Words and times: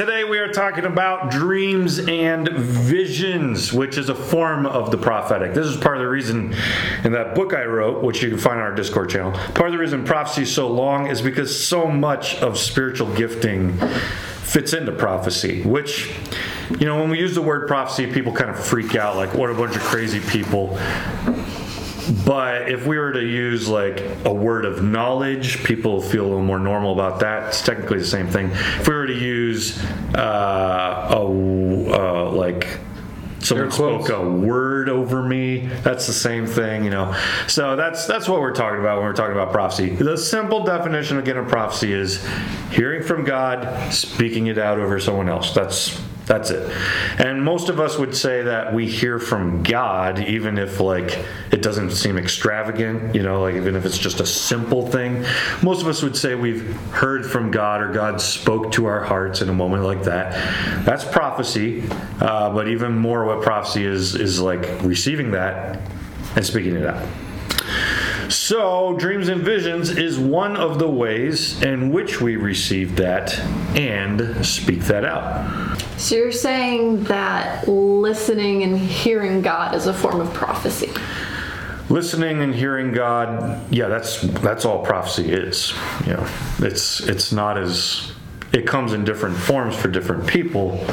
today 0.00 0.24
we 0.24 0.38
are 0.38 0.50
talking 0.50 0.86
about 0.86 1.30
dreams 1.30 1.98
and 1.98 2.48
visions, 2.48 3.70
which 3.70 3.98
is 3.98 4.08
a 4.08 4.14
form 4.14 4.64
of 4.64 4.90
the 4.90 4.96
prophetic. 4.96 5.52
This 5.52 5.66
is 5.66 5.76
part 5.76 5.98
of 5.98 6.02
the 6.02 6.08
reason 6.08 6.54
in 7.04 7.12
that 7.12 7.34
book 7.34 7.52
I 7.52 7.66
wrote, 7.66 8.02
which 8.02 8.22
you 8.22 8.30
can 8.30 8.38
find 8.38 8.58
on 8.58 8.64
our 8.64 8.74
Discord 8.74 9.10
channel. 9.10 9.32
Part 9.32 9.66
of 9.66 9.72
the 9.72 9.78
reason 9.78 10.06
prophecy 10.06 10.44
is 10.44 10.54
so 10.54 10.68
long 10.68 11.08
is 11.08 11.20
because 11.20 11.54
so 11.66 11.86
much 11.86 12.36
of 12.36 12.56
spiritual 12.56 13.14
gifting 13.14 13.76
fits 13.76 14.72
into 14.72 14.90
prophecy, 14.90 15.64
which, 15.64 16.10
you 16.78 16.86
know, 16.86 16.98
when 16.98 17.10
we 17.10 17.18
use 17.18 17.34
the 17.34 17.42
word 17.42 17.68
prophecy, 17.68 18.10
people 18.10 18.32
kind 18.32 18.48
of 18.48 18.58
freak 18.58 18.94
out 18.94 19.16
like, 19.16 19.34
what 19.34 19.50
a 19.50 19.54
bunch 19.54 19.76
of 19.76 19.82
crazy 19.82 20.20
people. 20.20 20.78
But 22.24 22.70
if 22.70 22.86
we 22.86 22.98
were 22.98 23.12
to 23.12 23.24
use 23.24 23.68
like 23.68 24.00
a 24.24 24.32
word 24.32 24.64
of 24.64 24.82
knowledge, 24.82 25.62
people 25.64 26.00
feel 26.00 26.24
a 26.24 26.28
little 26.28 26.42
more 26.42 26.58
normal 26.58 26.92
about 26.92 27.20
that. 27.20 27.48
It's 27.48 27.62
technically 27.62 27.98
the 27.98 28.04
same 28.04 28.28
thing. 28.28 28.50
If 28.50 28.88
we 28.88 28.94
were 28.94 29.06
to 29.06 29.18
use 29.18 29.80
uh, 30.14 31.08
a 31.10 31.20
uh, 31.20 32.30
like 32.30 32.78
someone 33.40 33.70
spoke 33.70 34.08
a 34.10 34.28
word 34.28 34.88
over 34.88 35.22
me, 35.22 35.66
that's 35.82 36.06
the 36.06 36.12
same 36.12 36.46
thing, 36.46 36.84
you 36.84 36.90
know. 36.90 37.16
So 37.46 37.76
that's 37.76 38.06
that's 38.06 38.28
what 38.28 38.40
we're 38.40 38.54
talking 38.54 38.80
about 38.80 38.98
when 38.98 39.06
we're 39.06 39.14
talking 39.14 39.32
about 39.36 39.52
prophecy. 39.52 39.90
The 39.90 40.16
simple 40.16 40.64
definition 40.64 41.18
again 41.18 41.36
of 41.36 41.48
prophecy 41.48 41.92
is 41.92 42.24
hearing 42.70 43.02
from 43.02 43.24
God, 43.24 43.92
speaking 43.92 44.46
it 44.46 44.58
out 44.58 44.78
over 44.78 45.00
someone 45.00 45.28
else. 45.28 45.54
That's 45.54 46.00
that's 46.30 46.50
it. 46.50 46.70
And 47.18 47.44
most 47.44 47.68
of 47.68 47.80
us 47.80 47.98
would 47.98 48.16
say 48.16 48.44
that 48.44 48.72
we 48.72 48.86
hear 48.86 49.18
from 49.18 49.64
God, 49.64 50.20
even 50.20 50.58
if 50.58 50.78
like 50.78 51.18
it 51.50 51.60
doesn't 51.60 51.90
seem 51.90 52.16
extravagant, 52.16 53.16
you 53.16 53.24
know, 53.24 53.42
like 53.42 53.56
even 53.56 53.74
if 53.74 53.84
it's 53.84 53.98
just 53.98 54.20
a 54.20 54.26
simple 54.26 54.86
thing. 54.86 55.24
Most 55.60 55.82
of 55.82 55.88
us 55.88 56.04
would 56.04 56.16
say 56.16 56.36
we've 56.36 56.72
heard 56.92 57.28
from 57.28 57.50
God 57.50 57.82
or 57.82 57.92
God 57.92 58.20
spoke 58.20 58.70
to 58.72 58.86
our 58.86 59.02
hearts 59.02 59.42
in 59.42 59.48
a 59.48 59.52
moment 59.52 59.82
like 59.82 60.04
that. 60.04 60.84
That's 60.84 61.04
prophecy. 61.04 61.82
Uh, 62.20 62.54
but 62.54 62.68
even 62.68 62.96
more, 62.96 63.24
what 63.24 63.42
prophecy 63.42 63.84
is 63.84 64.14
is 64.14 64.40
like 64.40 64.82
receiving 64.82 65.32
that 65.32 65.80
and 66.36 66.46
speaking 66.46 66.76
it 66.76 66.86
out. 66.86 67.04
So, 68.30 68.94
dreams 68.96 69.28
and 69.28 69.42
visions 69.42 69.90
is 69.90 70.16
one 70.16 70.56
of 70.56 70.78
the 70.78 70.88
ways 70.88 71.60
in 71.62 71.90
which 71.90 72.20
we 72.20 72.36
receive 72.36 72.94
that 72.96 73.36
and 73.76 74.46
speak 74.46 74.82
that 74.82 75.04
out. 75.04 75.76
So 75.96 76.14
you're 76.14 76.30
saying 76.30 77.04
that 77.04 77.66
listening 77.66 78.62
and 78.62 78.78
hearing 78.78 79.42
God 79.42 79.74
is 79.74 79.88
a 79.88 79.92
form 79.92 80.20
of 80.20 80.32
prophecy. 80.32 80.92
listening 81.88 82.40
and 82.40 82.54
hearing 82.54 82.92
God, 82.92 83.60
yeah, 83.72 83.88
that's 83.88 84.20
that's 84.22 84.64
all 84.64 84.84
prophecy 84.84 85.32
is. 85.32 85.74
You 86.06 86.12
know, 86.14 86.26
it's 86.60 87.00
it's 87.00 87.32
not 87.32 87.58
as 87.58 88.12
it 88.52 88.64
comes 88.64 88.92
in 88.92 89.04
different 89.04 89.36
forms 89.36 89.74
for 89.74 89.88
different 89.88 90.26
people. 90.28 90.86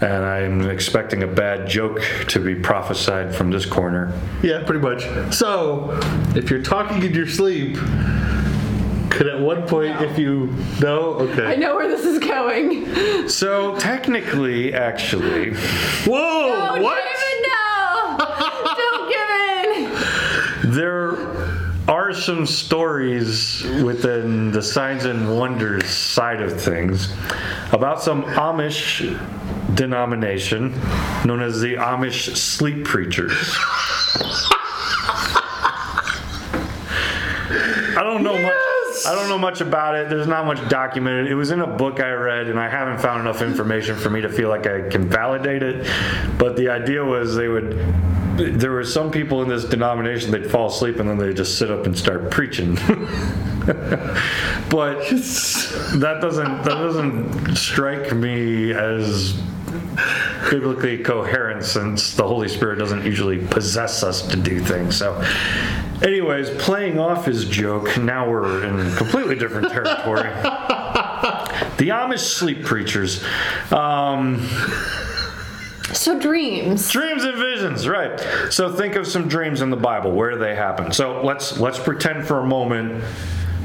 And 0.00 0.24
I'm 0.24 0.70
expecting 0.70 1.24
a 1.24 1.26
bad 1.26 1.68
joke 1.68 2.00
to 2.28 2.38
be 2.38 2.54
prophesied 2.54 3.34
from 3.34 3.50
this 3.50 3.66
corner. 3.66 4.12
Yeah, 4.42 4.62
pretty 4.64 4.80
much. 4.80 5.34
So, 5.34 5.98
if 6.36 6.50
you're 6.50 6.62
talking 6.62 7.02
in 7.02 7.12
your 7.12 7.26
sleep, 7.26 7.76
could 9.10 9.26
at 9.26 9.40
one 9.40 9.66
point, 9.66 10.00
No. 10.00 10.06
if 10.06 10.16
you 10.18 10.54
no, 10.80 11.00
okay. 11.14 11.42
I 11.46 11.52
okay. 11.52 11.60
know 11.60 11.74
where 11.74 11.88
this 11.88 12.04
is 12.04 12.18
going. 12.20 13.28
So 13.28 13.76
technically, 13.78 14.72
actually, 14.72 15.54
Whoa! 16.04 16.16
Oh, 16.16 16.80
what? 16.82 17.02
David, 17.02 17.48
no! 17.48 18.18
Don't 18.76 19.08
give 19.10 20.64
in! 20.64 20.72
there 20.72 21.16
are 22.08 22.14
some 22.14 22.46
stories 22.46 23.62
within 23.84 24.50
the 24.50 24.62
signs 24.62 25.04
and 25.04 25.36
wonders 25.36 25.86
side 25.90 26.40
of 26.40 26.58
things 26.58 27.12
about 27.72 28.00
some 28.00 28.22
Amish 28.22 29.04
denomination 29.74 30.72
known 31.26 31.42
as 31.42 31.60
the 31.60 31.74
Amish 31.74 32.34
sleep 32.34 32.86
preachers. 32.86 33.54
I 37.94 38.00
don't 38.02 38.22
know 38.22 38.40
much. 38.40 38.54
I 39.06 39.14
don't 39.14 39.28
know 39.28 39.38
much 39.38 39.60
about 39.60 39.94
it. 39.94 40.08
There's 40.08 40.26
not 40.26 40.46
much 40.46 40.66
documented. 40.70 41.26
It 41.26 41.34
was 41.34 41.50
in 41.50 41.60
a 41.60 41.66
book 41.66 42.00
I 42.00 42.10
read, 42.12 42.48
and 42.48 42.58
I 42.58 42.70
haven't 42.70 43.00
found 43.00 43.20
enough 43.20 43.42
information 43.42 43.96
for 43.96 44.08
me 44.08 44.22
to 44.22 44.30
feel 44.30 44.48
like 44.48 44.66
I 44.66 44.88
can 44.88 45.08
validate 45.08 45.62
it. 45.62 45.86
But 46.38 46.56
the 46.56 46.70
idea 46.70 47.04
was 47.04 47.36
they 47.36 47.48
would. 47.48 47.74
There 48.38 48.70
were 48.70 48.84
some 48.84 49.10
people 49.10 49.42
in 49.42 49.48
this 49.48 49.64
denomination 49.64 50.30
they'd 50.30 50.50
fall 50.50 50.68
asleep 50.68 51.00
and 51.00 51.08
then 51.08 51.18
they'd 51.18 51.36
just 51.36 51.58
sit 51.58 51.70
up 51.70 51.86
and 51.86 51.98
start 51.98 52.30
preaching. 52.30 52.74
but 54.70 55.00
that 55.98 56.18
doesn't 56.20 56.62
that 56.62 56.64
doesn't 56.64 57.56
strike 57.56 58.14
me 58.14 58.72
as 58.72 59.32
biblically 60.50 60.98
coherent 60.98 61.64
since 61.64 62.14
the 62.14 62.26
Holy 62.26 62.48
Spirit 62.48 62.78
doesn't 62.78 63.04
usually 63.04 63.44
possess 63.48 64.02
us 64.02 64.26
to 64.28 64.36
do 64.36 64.60
things. 64.60 64.96
So, 64.96 65.22
anyways, 66.02 66.50
playing 66.62 66.98
off 66.98 67.24
his 67.26 67.44
joke, 67.44 67.98
now 67.98 68.30
we're 68.30 68.64
in 68.64 68.94
completely 68.96 69.34
different 69.34 69.70
territory. 69.70 70.22
the 71.78 71.88
Amish 71.90 72.20
sleep 72.20 72.64
preachers. 72.64 73.24
Um, 73.72 74.48
So 75.92 76.18
dreams. 76.18 76.90
Dreams 76.90 77.24
and 77.24 77.36
visions, 77.38 77.88
right? 77.88 78.18
So 78.50 78.72
think 78.72 78.94
of 78.94 79.06
some 79.06 79.28
dreams 79.28 79.62
in 79.62 79.70
the 79.70 79.76
Bible. 79.76 80.12
Where 80.12 80.30
do 80.30 80.38
they 80.38 80.54
happen? 80.54 80.92
So 80.92 81.22
let's 81.22 81.58
let's 81.58 81.78
pretend 81.78 82.26
for 82.26 82.40
a 82.40 82.46
moment 82.46 83.02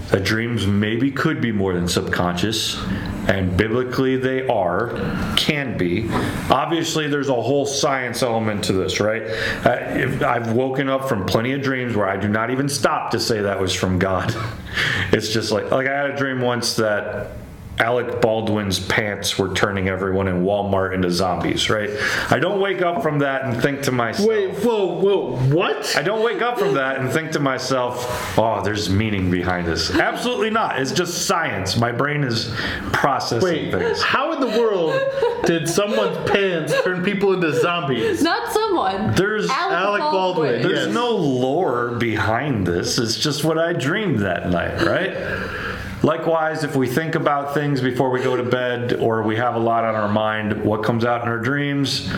that 0.09 0.23
dreams 0.23 0.67
maybe 0.67 1.11
could 1.11 1.41
be 1.41 1.51
more 1.51 1.73
than 1.73 1.87
subconscious, 1.87 2.79
and 3.27 3.57
biblically 3.57 4.15
they 4.15 4.47
are, 4.47 4.89
can 5.37 5.77
be. 5.77 6.07
Obviously, 6.51 7.07
there's 7.07 7.29
a 7.29 7.41
whole 7.41 7.65
science 7.65 8.21
element 8.21 8.63
to 8.65 8.73
this, 8.73 8.99
right? 8.99 9.23
Uh, 9.65 10.25
I've 10.25 10.53
woken 10.53 10.87
up 10.87 11.09
from 11.09 11.25
plenty 11.25 11.53
of 11.53 11.61
dreams 11.61 11.95
where 11.95 12.07
I 12.07 12.17
do 12.17 12.27
not 12.27 12.51
even 12.51 12.69
stop 12.69 13.11
to 13.11 13.19
say 13.19 13.41
that 13.41 13.59
was 13.59 13.73
from 13.73 13.99
God. 13.99 14.35
It's 15.11 15.29
just 15.29 15.51
like 15.51 15.69
like 15.69 15.85
I 15.85 15.95
had 15.95 16.09
a 16.09 16.17
dream 16.17 16.41
once 16.41 16.75
that 16.77 17.29
Alec 17.83 18.21
Baldwin's 18.21 18.79
pants 18.79 19.37
were 19.37 19.53
turning 19.53 19.89
everyone 19.89 20.29
in 20.29 20.43
Walmart 20.45 20.93
into 20.93 21.11
zombies, 21.11 21.69
right? 21.69 21.89
I 22.29 22.39
don't 22.39 22.61
wake 22.61 22.81
up 22.81 23.03
from 23.03 23.19
that 23.19 23.43
and 23.43 23.61
think 23.61 23.81
to 23.83 23.91
myself. 23.91 24.25
Wait, 24.29 24.51
whoa, 24.63 24.85
whoa, 24.99 25.35
what? 25.53 25.93
I 25.97 26.01
don't 26.01 26.23
wake 26.23 26.41
up 26.41 26.57
from 26.57 26.75
that 26.75 26.99
and 26.99 27.11
think 27.11 27.31
to 27.33 27.41
myself, 27.41 28.37
oh, 28.39 28.61
there's 28.63 28.89
meaning 28.89 29.29
behind 29.29 29.67
this. 29.67 29.91
Absolutely 29.93 30.49
not. 30.49 30.79
It's 30.79 30.93
just 30.93 31.25
science. 31.27 31.75
My 31.75 31.91
brain 31.91 32.23
is 32.23 32.53
processing 32.93 33.43
Wait, 33.43 33.71
things. 33.73 34.01
how 34.01 34.31
in 34.31 34.39
the 34.39 34.57
world 34.59 34.97
did 35.45 35.67
someone's 35.67 36.29
pants 36.31 36.73
turn 36.83 37.03
people 37.03 37.33
into 37.33 37.51
zombies? 37.59 38.23
Not 38.23 38.51
someone. 38.53 39.13
There's 39.15 39.49
Alec 39.49 40.01
Baldwin. 40.01 40.61
There's 40.61 40.85
Yes. 40.85 40.93
no 40.93 41.11
lore 41.11 41.95
behind 41.97 42.65
this. 42.65 42.97
It's 42.97 43.17
just 43.19 43.43
what 43.43 43.57
I 43.59 43.73
dreamed 43.73 44.19
that 44.19 44.49
night, 44.49 44.81
right? 44.83 45.13
Likewise, 46.03 46.65
if 46.65 46.75
we 46.75 46.85
think 46.85 47.15
about 47.15 47.53
things 47.53 47.79
before 47.79 48.09
we 48.09 48.21
go 48.21 48.35
to 48.35 48.43
bed 48.43 48.91
or 48.99 49.23
we 49.23 49.37
have 49.37 49.55
a 49.55 49.59
lot 49.59 49.85
on 49.85 49.95
our 49.95 50.09
mind, 50.09 50.61
what 50.65 50.83
comes 50.83 51.05
out 51.05 51.21
in 51.21 51.29
our 51.29 51.39
dreams? 51.39 52.11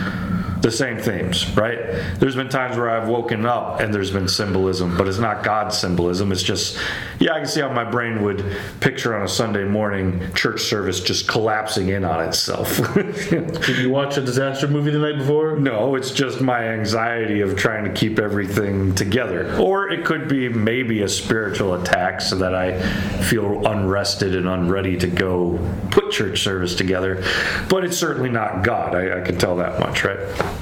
The 0.66 0.72
same 0.72 0.98
themes, 0.98 1.48
right? 1.56 1.78
There's 2.18 2.34
been 2.34 2.48
times 2.48 2.76
where 2.76 2.90
I've 2.90 3.06
woken 3.06 3.46
up 3.46 3.78
and 3.78 3.94
there's 3.94 4.10
been 4.10 4.26
symbolism, 4.26 4.96
but 4.96 5.06
it's 5.06 5.20
not 5.20 5.44
God's 5.44 5.78
symbolism. 5.78 6.32
It's 6.32 6.42
just, 6.42 6.76
yeah, 7.20 7.34
I 7.34 7.38
can 7.38 7.46
see 7.46 7.60
how 7.60 7.72
my 7.72 7.84
brain 7.84 8.20
would 8.24 8.44
picture 8.80 9.14
on 9.14 9.22
a 9.22 9.28
Sunday 9.28 9.62
morning 9.62 10.20
church 10.34 10.62
service 10.62 10.98
just 10.98 11.28
collapsing 11.28 11.90
in 11.90 12.04
on 12.04 12.24
itself. 12.24 12.78
Did 12.96 13.78
you 13.78 13.90
watch 13.90 14.16
a 14.16 14.20
disaster 14.20 14.66
movie 14.66 14.90
the 14.90 14.98
night 14.98 15.18
before? 15.18 15.54
No, 15.54 15.94
it's 15.94 16.10
just 16.10 16.40
my 16.40 16.64
anxiety 16.64 17.42
of 17.42 17.56
trying 17.56 17.84
to 17.84 17.92
keep 17.92 18.18
everything 18.18 18.92
together. 18.96 19.56
Or 19.58 19.88
it 19.88 20.04
could 20.04 20.26
be 20.26 20.48
maybe 20.48 21.02
a 21.02 21.08
spiritual 21.08 21.74
attack 21.74 22.20
so 22.20 22.34
that 22.38 22.56
I 22.56 22.82
feel 23.22 23.64
unrested 23.68 24.34
and 24.34 24.48
unready 24.48 24.96
to 24.96 25.06
go 25.06 25.60
put 25.92 26.10
church 26.10 26.42
service 26.42 26.74
together. 26.74 27.22
But 27.68 27.84
it's 27.84 27.96
certainly 27.96 28.30
not 28.30 28.64
God. 28.64 28.96
I, 28.96 29.20
I 29.20 29.24
can 29.24 29.38
tell 29.38 29.54
that 29.58 29.78
much, 29.78 30.02
right? 30.02 30.55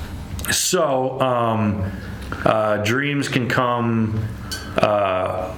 So, 0.52 1.20
um, 1.20 1.90
uh, 2.44 2.78
dreams 2.78 3.28
can 3.28 3.48
come. 3.48 4.28
Uh, 4.76 5.54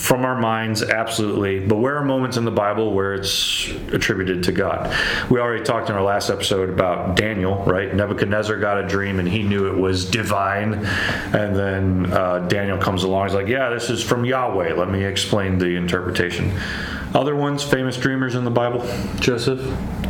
from 0.00 0.24
our 0.24 0.40
minds, 0.40 0.82
absolutely. 0.82 1.60
But 1.60 1.76
where 1.76 1.96
are 1.96 2.04
moments 2.04 2.38
in 2.38 2.46
the 2.46 2.50
Bible 2.50 2.94
where 2.94 3.12
it's 3.12 3.68
attributed 3.92 4.42
to 4.44 4.52
God? 4.52 4.96
We 5.30 5.38
already 5.38 5.62
talked 5.62 5.90
in 5.90 5.94
our 5.94 6.02
last 6.02 6.30
episode 6.30 6.70
about 6.70 7.16
Daniel, 7.16 7.62
right? 7.64 7.94
Nebuchadnezzar 7.94 8.56
got 8.58 8.82
a 8.82 8.88
dream 8.88 9.18
and 9.18 9.28
he 9.28 9.42
knew 9.42 9.66
it 9.66 9.76
was 9.76 10.08
divine. 10.10 10.74
And 10.74 11.54
then 11.54 12.12
uh, 12.12 12.48
Daniel 12.48 12.78
comes 12.78 13.04
along. 13.04 13.26
He's 13.26 13.34
like, 13.34 13.46
Yeah, 13.46 13.68
this 13.68 13.90
is 13.90 14.02
from 14.02 14.24
Yahweh. 14.24 14.72
Let 14.72 14.88
me 14.88 15.04
explain 15.04 15.58
the 15.58 15.76
interpretation. 15.76 16.58
Other 17.14 17.34
ones, 17.34 17.64
famous 17.64 17.96
dreamers 17.96 18.34
in 18.36 18.44
the 18.44 18.50
Bible? 18.50 18.80
Joseph? 19.18 19.60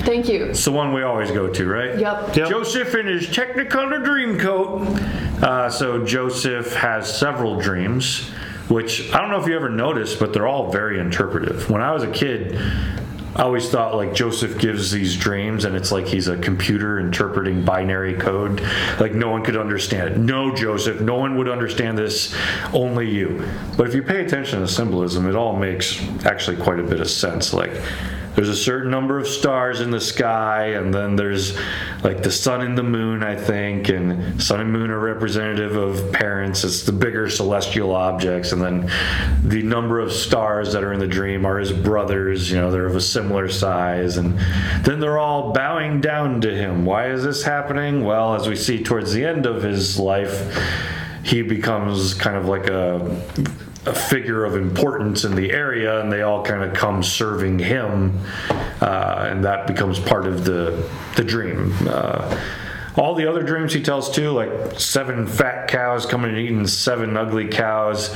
Thank 0.05 0.29
you. 0.29 0.47
It's 0.47 0.65
the 0.65 0.73
one 0.73 0.93
we 0.93 1.03
always 1.03 1.31
go 1.31 1.49
to, 1.49 1.67
right? 1.69 1.99
Yep. 1.99 2.37
Yep. 2.37 2.49
Joseph 2.49 2.95
in 2.95 3.07
his 3.07 3.27
Technicolor 3.27 4.05
dream 4.05 4.39
coat. 4.39 4.83
Uh, 5.43 5.71
so 5.71 6.05
Joseph 6.05 6.75
has 6.75 7.19
several 7.19 7.59
dreams, 7.59 8.29
which 8.69 9.13
I 9.15 9.21
don't 9.21 9.31
know 9.31 9.41
if 9.41 9.47
you 9.47 9.57
ever 9.57 9.71
noticed, 9.71 10.19
but 10.19 10.33
they're 10.33 10.47
all 10.47 10.71
very 10.71 11.01
interpretive. 11.01 11.71
When 11.71 11.81
I 11.81 11.93
was 11.93 12.03
a 12.03 12.11
kid, 12.11 12.61
I 13.37 13.43
always 13.43 13.69
thought 13.69 13.95
like 13.95 14.13
Joseph 14.13 14.59
gives 14.59 14.91
these 14.91 15.17
dreams 15.17 15.65
and 15.65 15.77
it's 15.77 15.93
like 15.93 16.07
he's 16.07 16.27
a 16.27 16.37
computer 16.37 16.99
interpreting 16.99 17.65
binary 17.65 18.15
code. 18.15 18.61
Like 18.99 19.15
no 19.15 19.31
one 19.31 19.45
could 19.45 19.57
understand 19.57 20.11
it. 20.11 20.19
No, 20.19 20.55
Joseph, 20.55 21.01
no 21.01 21.17
one 21.17 21.39
would 21.39 21.49
understand 21.49 21.97
this, 21.97 22.35
only 22.73 23.09
you. 23.09 23.47
But 23.77 23.87
if 23.87 23.95
you 23.95 24.03
pay 24.03 24.25
attention 24.25 24.61
to 24.61 24.69
symbolism, 24.69 25.29
it 25.29 25.37
all 25.37 25.57
makes 25.57 26.03
actually 26.25 26.57
quite 26.57 26.81
a 26.81 26.85
bit 26.85 27.01
of 27.01 27.09
sense. 27.09 27.53
Like 27.53 27.71
there's 28.35 28.49
a 28.49 28.57
certain 28.57 28.91
number 28.91 29.19
of 29.19 29.27
stars 29.27 29.81
in 29.81 29.91
the 29.91 30.01
sky, 30.01 30.67
and 30.69 30.95
then 30.95 31.17
there's 31.17 31.59
like 32.03 32.23
the 32.23 32.31
sun 32.31 32.61
and 32.63 32.79
the 32.79 32.83
moon, 32.83 33.23
I 33.23 33.37
think, 33.37 33.89
and 33.89 34.41
sun 34.43 34.61
and 34.61 34.73
moon 34.73 34.91
are 34.91 34.99
representative 34.99 35.77
of 35.77 36.13
parents. 36.13 36.65
It's 36.65 36.83
the 36.83 36.93
bigger 36.93 37.29
celestial 37.29 37.95
objects, 37.95 38.53
and 38.53 38.63
then 38.63 38.91
the 39.45 39.63
number 39.63 40.01
of 40.01 40.13
stars 40.13 40.73
that 40.73 40.85
are 40.85 40.93
in 40.93 41.01
the 41.01 41.09
dream 41.09 41.45
are 41.45 41.59
his 41.59 41.73
brothers. 41.73 42.51
You 42.51 42.59
know, 42.59 42.71
they're 42.71 42.87
of 42.87 42.97
a 42.97 43.01
similar 43.01 43.49
size, 43.49 44.17
and 44.17 44.39
then 44.85 45.01
they're 45.01 45.19
all 45.19 45.53
bowing 45.53 46.01
down 46.01 46.41
to 46.43 46.55
him. 46.55 46.85
Why 46.85 47.11
is 47.11 47.23
this 47.23 47.43
happening? 47.43 48.05
Well, 48.05 48.35
as 48.35 48.49
we 48.49 48.57
see 48.57 48.83
towards 48.83 49.13
the 49.13 49.25
end 49.25 49.47
of 49.47 49.63
his 49.63 49.99
life, 49.99 50.57
he 51.23 51.43
becomes 51.43 52.15
kind 52.15 52.37
of 52.37 52.47
like 52.47 52.69
a 52.69 52.99
a 53.87 53.95
figure 53.95 54.45
of 54.45 54.57
importance 54.57 55.25
in 55.25 55.35
the 55.35 55.53
area, 55.53 56.01
and 56.01 56.13
they 56.13 56.23
all 56.23 56.45
kind 56.45 56.63
of 56.63 56.75
come 56.75 57.03
serving 57.03 57.59
him, 57.59 58.19
uh, 58.81 59.27
and 59.31 59.45
that 59.45 59.67
becomes 59.67 59.99
part 59.99 60.27
of 60.27 60.45
the 60.45 60.89
the 61.17 61.25
dream. 61.25 61.75
Uh, 61.87 62.39
all 63.01 63.15
the 63.15 63.27
other 63.27 63.43
dreams 63.43 63.73
he 63.73 63.83
tells 63.83 64.11
too, 64.11 64.31
like 64.31 64.79
seven 64.79 65.27
fat 65.27 65.69
cows 65.69 66.05
coming 66.05 66.33
and 66.33 66.39
eating 66.39 66.67
seven 66.67 67.17
ugly 67.17 67.49
cows. 67.49 68.15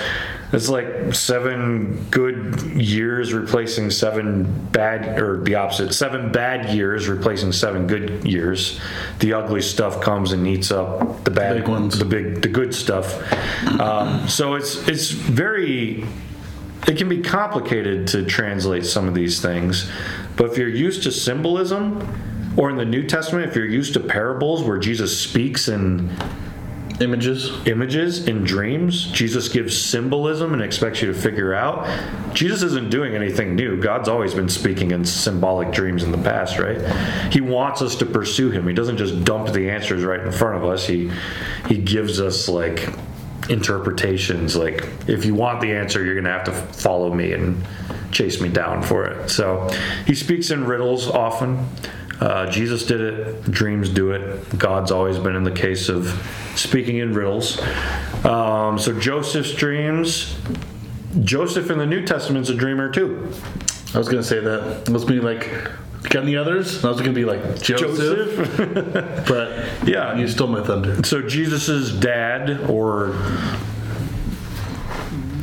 It's 0.53 0.69
like 0.69 1.15
seven 1.15 2.07
good 2.11 2.61
years 2.75 3.33
replacing 3.33 3.91
seven 3.91 4.69
bad, 4.73 5.19
or 5.19 5.43
the 5.43 5.55
opposite, 5.55 5.95
seven 5.95 6.31
bad 6.31 6.69
years 6.69 7.09
replacing 7.09 7.53
seven 7.53 7.87
good 7.87 8.27
years. 8.27 8.79
The 9.21 9.33
ugly 9.33 9.63
stuff 9.63 10.03
comes 10.03 10.33
and 10.33 10.47
eats 10.47 10.71
up 10.71 11.25
the 11.25 11.31
bad 11.31 11.57
Big 11.57 11.69
ones. 11.69 11.99
the 11.99 12.05
big, 12.05 12.43
the 12.43 12.49
good 12.49 12.75
stuff. 12.75 13.33
Um, 13.81 14.29
so 14.29 14.53
it's 14.53 14.87
it's 14.87 15.11
very 15.11 16.05
it 16.87 16.99
can 16.99 17.09
be 17.09 17.23
complicated 17.23 18.07
to 18.09 18.27
translate 18.27 18.85
some 18.85 19.09
of 19.09 19.15
these 19.15 19.41
things, 19.41 19.91
but 20.37 20.51
if 20.51 20.59
you're 20.59 20.69
used 20.69 21.05
to 21.05 21.11
symbolism, 21.11 22.07
or 22.57 22.71
in 22.71 22.77
the 22.77 22.85
New 22.85 23.07
Testament, 23.07 23.49
if 23.49 23.57
you're 23.57 23.67
used 23.67 23.95
to 23.95 24.01
parables 24.01 24.63
where 24.63 24.79
Jesus 24.79 25.21
speaks 25.21 25.69
in 25.69 26.11
Images. 27.01 27.51
images 27.67 28.29
in 28.29 28.45
dreams, 28.45 29.07
Jesus 29.07 29.49
gives 29.49 29.77
symbolism 29.77 30.53
and 30.53 30.63
expects 30.63 31.03
you 31.03 31.13
to 31.13 31.19
figure 31.19 31.53
out. 31.53 31.89
Jesus 32.35 32.63
isn't 32.63 32.89
doing 32.89 33.17
anything 33.17 33.57
new. 33.57 33.81
God's 33.81 34.09
always 34.09 34.33
been 34.33 34.49
speaking 34.49 34.93
in 34.93 35.05
symbolic 35.05 35.73
dreams 35.73 36.05
in 36.05 36.13
the 36.13 36.19
past, 36.19 36.57
right? 36.61 36.81
He 37.33 37.41
wants 37.41 37.83
us 37.83 37.97
to 37.97 38.07
pursue 38.07 38.51
him. 38.51 38.69
He 38.69 38.75
doesn't 38.75 38.97
just 38.97 39.25
dump 39.25 39.53
the 39.53 39.71
answers 39.71 40.05
right 40.05 40.21
in 40.21 40.31
front 40.31 40.57
of 40.57 40.65
us. 40.65 40.87
He 40.87 41.11
he 41.69 41.79
gives 41.79 42.21
us 42.21 42.49
like 42.49 42.89
interpretations 43.51 44.57
like 44.57 44.89
if 45.09 45.25
you 45.25 45.35
want 45.35 45.61
the 45.61 45.73
answer, 45.73 46.05
you're 46.05 46.15
going 46.15 46.25
to 46.25 46.31
have 46.31 46.45
to 46.45 46.53
follow 46.53 47.13
me 47.13 47.33
and 47.33 47.63
chase 48.13 48.41
me 48.41 48.49
down 48.49 48.83
for 48.83 49.05
it. 49.05 49.29
So, 49.29 49.69
he 50.07 50.15
speaks 50.15 50.51
in 50.51 50.65
riddles 50.65 51.09
often. 51.09 51.67
Uh, 52.21 52.49
Jesus 52.51 52.87
did 52.87 53.01
it, 53.01 53.43
dreams 53.51 53.89
do 53.91 54.13
it. 54.13 54.57
God's 54.59 54.91
always 54.93 55.19
been 55.19 55.35
in 55.35 55.43
the 55.45 55.51
case 55.51 55.89
of 55.89 56.07
speaking 56.55 56.99
in 56.99 57.13
riddles. 57.13 57.61
Um, 58.25 58.79
so 58.79 58.99
Joseph's 58.99 59.53
dreams. 59.53 60.37
Joseph 61.23 61.71
in 61.71 61.79
the 61.79 61.87
New 61.87 62.05
Testament's 62.05 62.49
a 62.51 62.55
dreamer 62.55 62.91
too. 62.91 63.33
I 63.95 63.99
was 63.99 64.09
gonna 64.09 64.23
say 64.23 64.41
that. 64.41 64.89
Let's 64.89 65.05
be 65.05 65.21
like, 65.21 65.49
got 66.05 66.23
any 66.23 66.37
others? 66.37 66.85
I 66.85 66.89
was 66.89 67.01
gonna 67.01 67.13
be 67.13 67.25
like 67.25 67.61
Joseph, 67.61 68.57
but 69.29 69.87
Yeah. 69.89 70.17
you 70.17 70.27
stole 70.29 70.49
my 70.49 70.63
thunder. 70.63 71.03
So 71.05 71.23
Jesus's 71.23 71.93
dad, 71.99 72.69
or 72.71 73.15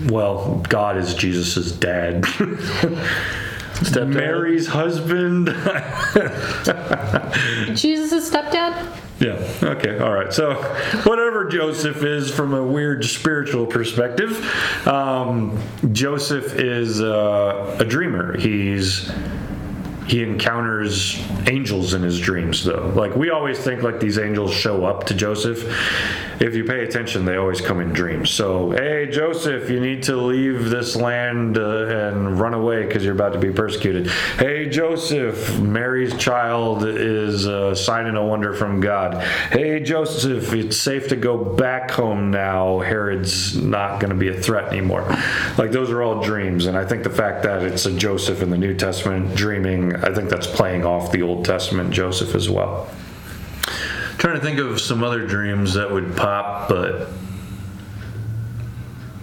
well, 0.09 0.57
God 0.67 0.97
is 0.97 1.13
Jesus's 1.13 1.71
dad. 1.71 2.25
Stepdad. 3.81 4.13
Mary's 4.13 4.67
husband. 4.67 5.47
Jesus' 7.75 8.29
stepdad? 8.29 8.97
Yeah. 9.19 9.39
Okay. 9.61 9.99
All 9.99 10.11
right. 10.11 10.33
So, 10.33 10.55
whatever 11.03 11.47
Joseph 11.47 12.03
is 12.03 12.33
from 12.33 12.53
a 12.53 12.63
weird 12.63 13.05
spiritual 13.05 13.67
perspective, 13.67 14.43
um, 14.87 15.61
Joseph 15.91 16.55
is 16.55 17.01
uh, 17.01 17.77
a 17.79 17.85
dreamer. 17.85 18.37
He's 18.37 19.11
he 20.11 20.21
encounters 20.23 21.17
angels 21.47 21.93
in 21.93 22.01
his 22.01 22.19
dreams, 22.19 22.65
though. 22.65 22.91
Like 22.93 23.15
we 23.15 23.29
always 23.29 23.57
think, 23.57 23.81
like 23.81 24.01
these 24.01 24.19
angels 24.19 24.53
show 24.53 24.83
up 24.83 25.05
to 25.05 25.13
Joseph. 25.13 25.63
If 26.41 26.53
you 26.53 26.65
pay 26.65 26.83
attention, 26.83 27.23
they 27.23 27.37
always 27.37 27.61
come 27.61 27.79
in 27.79 27.93
dreams. 27.93 28.29
So, 28.31 28.71
hey, 28.71 29.07
Joseph, 29.09 29.69
you 29.69 29.79
need 29.79 30.03
to 30.03 30.17
leave 30.17 30.69
this 30.69 30.97
land 30.97 31.57
uh, 31.57 31.85
and 31.85 32.37
run 32.37 32.53
away 32.53 32.85
because 32.85 33.05
you're 33.05 33.13
about 33.13 33.31
to 33.33 33.39
be 33.39 33.51
persecuted. 33.51 34.09
Hey, 34.37 34.67
Joseph, 34.67 35.59
Mary's 35.59 36.17
child 36.17 36.83
is 36.83 37.45
a 37.45 37.73
sign 37.73 38.07
and 38.07 38.17
a 38.17 38.25
wonder 38.25 38.53
from 38.53 38.81
God. 38.81 39.23
Hey, 39.51 39.79
Joseph, 39.79 40.51
it's 40.51 40.77
safe 40.77 41.07
to 41.09 41.15
go 41.15 41.37
back 41.37 41.91
home 41.91 42.31
now. 42.31 42.79
Herod's 42.79 43.55
not 43.55 44.01
going 44.01 44.09
to 44.09 44.17
be 44.17 44.27
a 44.27 44.41
threat 44.41 44.73
anymore. 44.73 45.03
Like 45.57 45.71
those 45.71 45.89
are 45.89 46.01
all 46.01 46.21
dreams, 46.21 46.65
and 46.65 46.75
I 46.75 46.83
think 46.83 47.03
the 47.03 47.09
fact 47.09 47.43
that 47.43 47.61
it's 47.61 47.85
a 47.85 47.95
Joseph 47.95 48.41
in 48.41 48.49
the 48.49 48.57
New 48.57 48.73
Testament 48.73 49.35
dreaming, 49.35 50.00
I 50.01 50.13
think 50.13 50.29
that's 50.29 50.47
playing 50.47 50.85
off 50.85 51.11
the 51.11 51.21
Old 51.21 51.45
Testament 51.45 51.91
Joseph 51.91 52.35
as 52.35 52.49
well. 52.49 52.89
Trying 54.17 54.35
to 54.35 54.41
think 54.41 54.59
of 54.59 54.79
some 54.79 55.03
other 55.03 55.25
dreams 55.25 55.73
that 55.73 55.91
would 55.91 56.15
pop, 56.15 56.69
but 56.69 57.09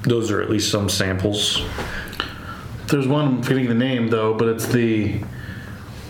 those 0.02 0.30
are 0.30 0.40
at 0.40 0.50
least 0.50 0.70
some 0.70 0.88
samples. 0.88 1.62
There's 2.86 3.06
one 3.06 3.26
I'm 3.26 3.42
forgetting 3.42 3.68
the 3.68 3.74
name 3.74 4.08
though, 4.08 4.34
but 4.34 4.48
it's 4.48 4.66
the 4.66 5.20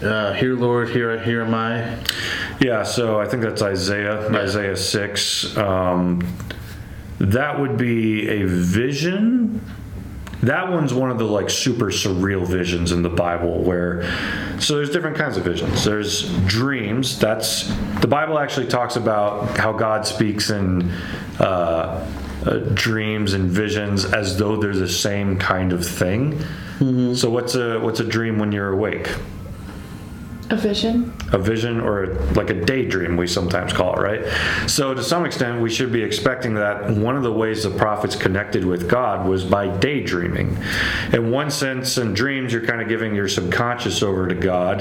uh, 0.02 0.32
"Here, 0.34 0.54
Lord, 0.54 0.90
here, 0.90 1.18
here 1.20 1.42
am 1.42 1.54
I." 1.54 1.98
Yeah, 2.60 2.82
so 2.82 3.20
I 3.20 3.26
think 3.26 3.42
that's 3.42 3.62
Isaiah, 3.62 4.28
Isaiah 4.30 4.76
6. 4.76 5.56
Um, 5.56 6.36
that 7.18 7.60
would 7.60 7.76
be 7.76 8.28
a 8.28 8.44
vision. 8.46 9.60
That 10.42 10.70
one's 10.70 10.94
one 10.94 11.10
of 11.10 11.18
the 11.18 11.24
like 11.24 11.50
super 11.50 11.86
surreal 11.86 12.46
visions 12.46 12.92
in 12.92 13.02
the 13.02 13.08
Bible 13.08 13.60
where 13.62 14.04
so 14.60 14.76
there's 14.76 14.90
different 14.90 15.16
kinds 15.16 15.36
of 15.36 15.44
visions. 15.44 15.84
There's 15.84 16.32
dreams. 16.46 17.18
That's 17.18 17.68
the 18.00 18.06
Bible 18.08 18.38
actually 18.38 18.66
talks 18.68 18.96
about 18.96 19.58
how 19.58 19.72
God 19.72 20.06
speaks 20.06 20.50
in 20.50 20.90
uh, 21.40 22.08
uh, 22.46 22.58
dreams 22.74 23.32
and 23.32 23.50
visions 23.50 24.04
as 24.04 24.38
though 24.38 24.56
they're 24.56 24.74
the 24.74 24.88
same 24.88 25.38
kind 25.38 25.72
of 25.72 25.84
thing. 25.86 26.40
So 27.16 27.28
what's 27.30 27.56
a 27.56 27.80
what's 27.80 27.98
a 27.98 28.04
dream 28.04 28.38
when 28.38 28.52
you're 28.52 28.70
awake? 28.72 29.08
A 30.50 30.56
vision? 30.56 31.12
a 31.32 31.38
vision 31.38 31.80
or 31.80 32.14
like 32.32 32.48
a 32.50 32.64
daydream 32.64 33.16
we 33.16 33.26
sometimes 33.26 33.72
call 33.72 33.94
it 33.94 34.00
right 34.00 34.68
so 34.68 34.94
to 34.94 35.02
some 35.02 35.26
extent 35.26 35.60
we 35.60 35.68
should 35.68 35.92
be 35.92 36.02
expecting 36.02 36.54
that 36.54 36.90
one 36.90 37.16
of 37.16 37.22
the 37.22 37.32
ways 37.32 37.64
the 37.64 37.70
prophets 37.70 38.16
connected 38.16 38.64
with 38.64 38.88
god 38.88 39.26
was 39.28 39.44
by 39.44 39.68
daydreaming 39.78 40.56
in 41.12 41.30
one 41.30 41.50
sense 41.50 41.98
in 41.98 42.14
dreams 42.14 42.52
you're 42.52 42.64
kind 42.64 42.80
of 42.80 42.88
giving 42.88 43.14
your 43.14 43.28
subconscious 43.28 44.02
over 44.02 44.26
to 44.26 44.34
god 44.34 44.80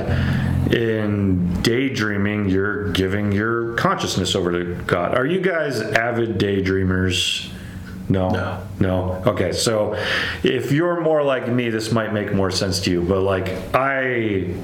in 0.74 1.62
daydreaming 1.64 2.48
you're 2.48 2.92
giving 2.94 3.32
your 3.32 3.74
consciousness 3.76 4.36
over 4.36 4.52
to 4.52 4.82
god 4.84 5.16
are 5.16 5.26
you 5.26 5.42
guys 5.42 5.82
avid 5.82 6.38
daydreamers 6.38 7.52
no. 8.10 8.30
No. 8.30 8.64
No. 8.80 9.24
Okay. 9.28 9.52
So 9.52 10.02
if 10.42 10.72
you're 10.72 11.02
more 11.02 11.24
like 11.24 11.50
me, 11.50 11.70
this 11.70 11.92
might 11.92 12.14
make 12.14 12.34
more 12.34 12.52
sense 12.52 12.80
to 12.84 12.90
you. 12.90 13.02
But 13.02 13.20
like 13.20 13.50
I 13.76 14.56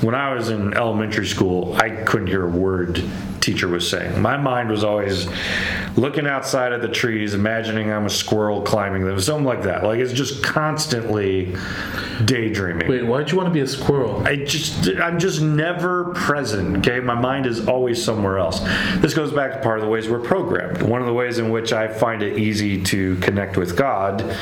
when 0.00 0.14
I 0.14 0.32
was 0.32 0.50
in 0.50 0.74
elementary 0.74 1.26
school, 1.26 1.74
I 1.76 1.90
couldn't 1.90 2.28
hear 2.28 2.44
a 2.44 2.50
word 2.50 3.02
teacher 3.40 3.68
was 3.68 3.88
saying. 3.88 4.20
My 4.20 4.36
mind 4.36 4.68
was 4.68 4.84
always 4.84 5.28
looking 5.96 6.26
outside 6.26 6.72
at 6.72 6.82
the 6.82 6.88
trees, 6.88 7.34
imagining 7.34 7.90
I'm 7.90 8.06
a 8.06 8.10
squirrel 8.10 8.62
climbing 8.62 9.04
them, 9.04 9.20
something 9.20 9.44
like 9.44 9.62
that. 9.62 9.84
Like 9.84 9.98
it's 9.98 10.12
just 10.12 10.42
constantly 10.42 11.56
daydreaming. 12.24 12.88
Wait, 12.88 13.06
why'd 13.06 13.30
you 13.30 13.36
want 13.36 13.48
to 13.48 13.52
be 13.52 13.60
a 13.60 13.66
squirrel? 13.66 14.26
I 14.26 14.36
just 14.36 14.88
I'm 15.00 15.18
just 15.18 15.40
never 15.40 16.12
present. 16.14 16.78
Okay, 16.78 17.00
my 17.00 17.14
mind 17.14 17.46
is 17.46 17.66
always 17.66 18.02
somewhere 18.02 18.38
else. 18.38 18.60
This 18.96 19.14
goes 19.14 19.32
back 19.32 19.54
to 19.54 19.60
part 19.60 19.78
of 19.78 19.84
the 19.84 19.90
ways 19.90 20.08
we're 20.08 20.20
programmed. 20.20 20.82
One 20.82 21.00
of 21.00 21.06
the 21.06 21.14
ways 21.14 21.38
in 21.38 21.50
which 21.50 21.72
I 21.72 21.88
find 21.88 22.22
it 22.22 22.38
easy 22.38 22.82
to 22.84 23.16
connect 23.16 23.56
with 23.56 23.76
God 23.76 24.36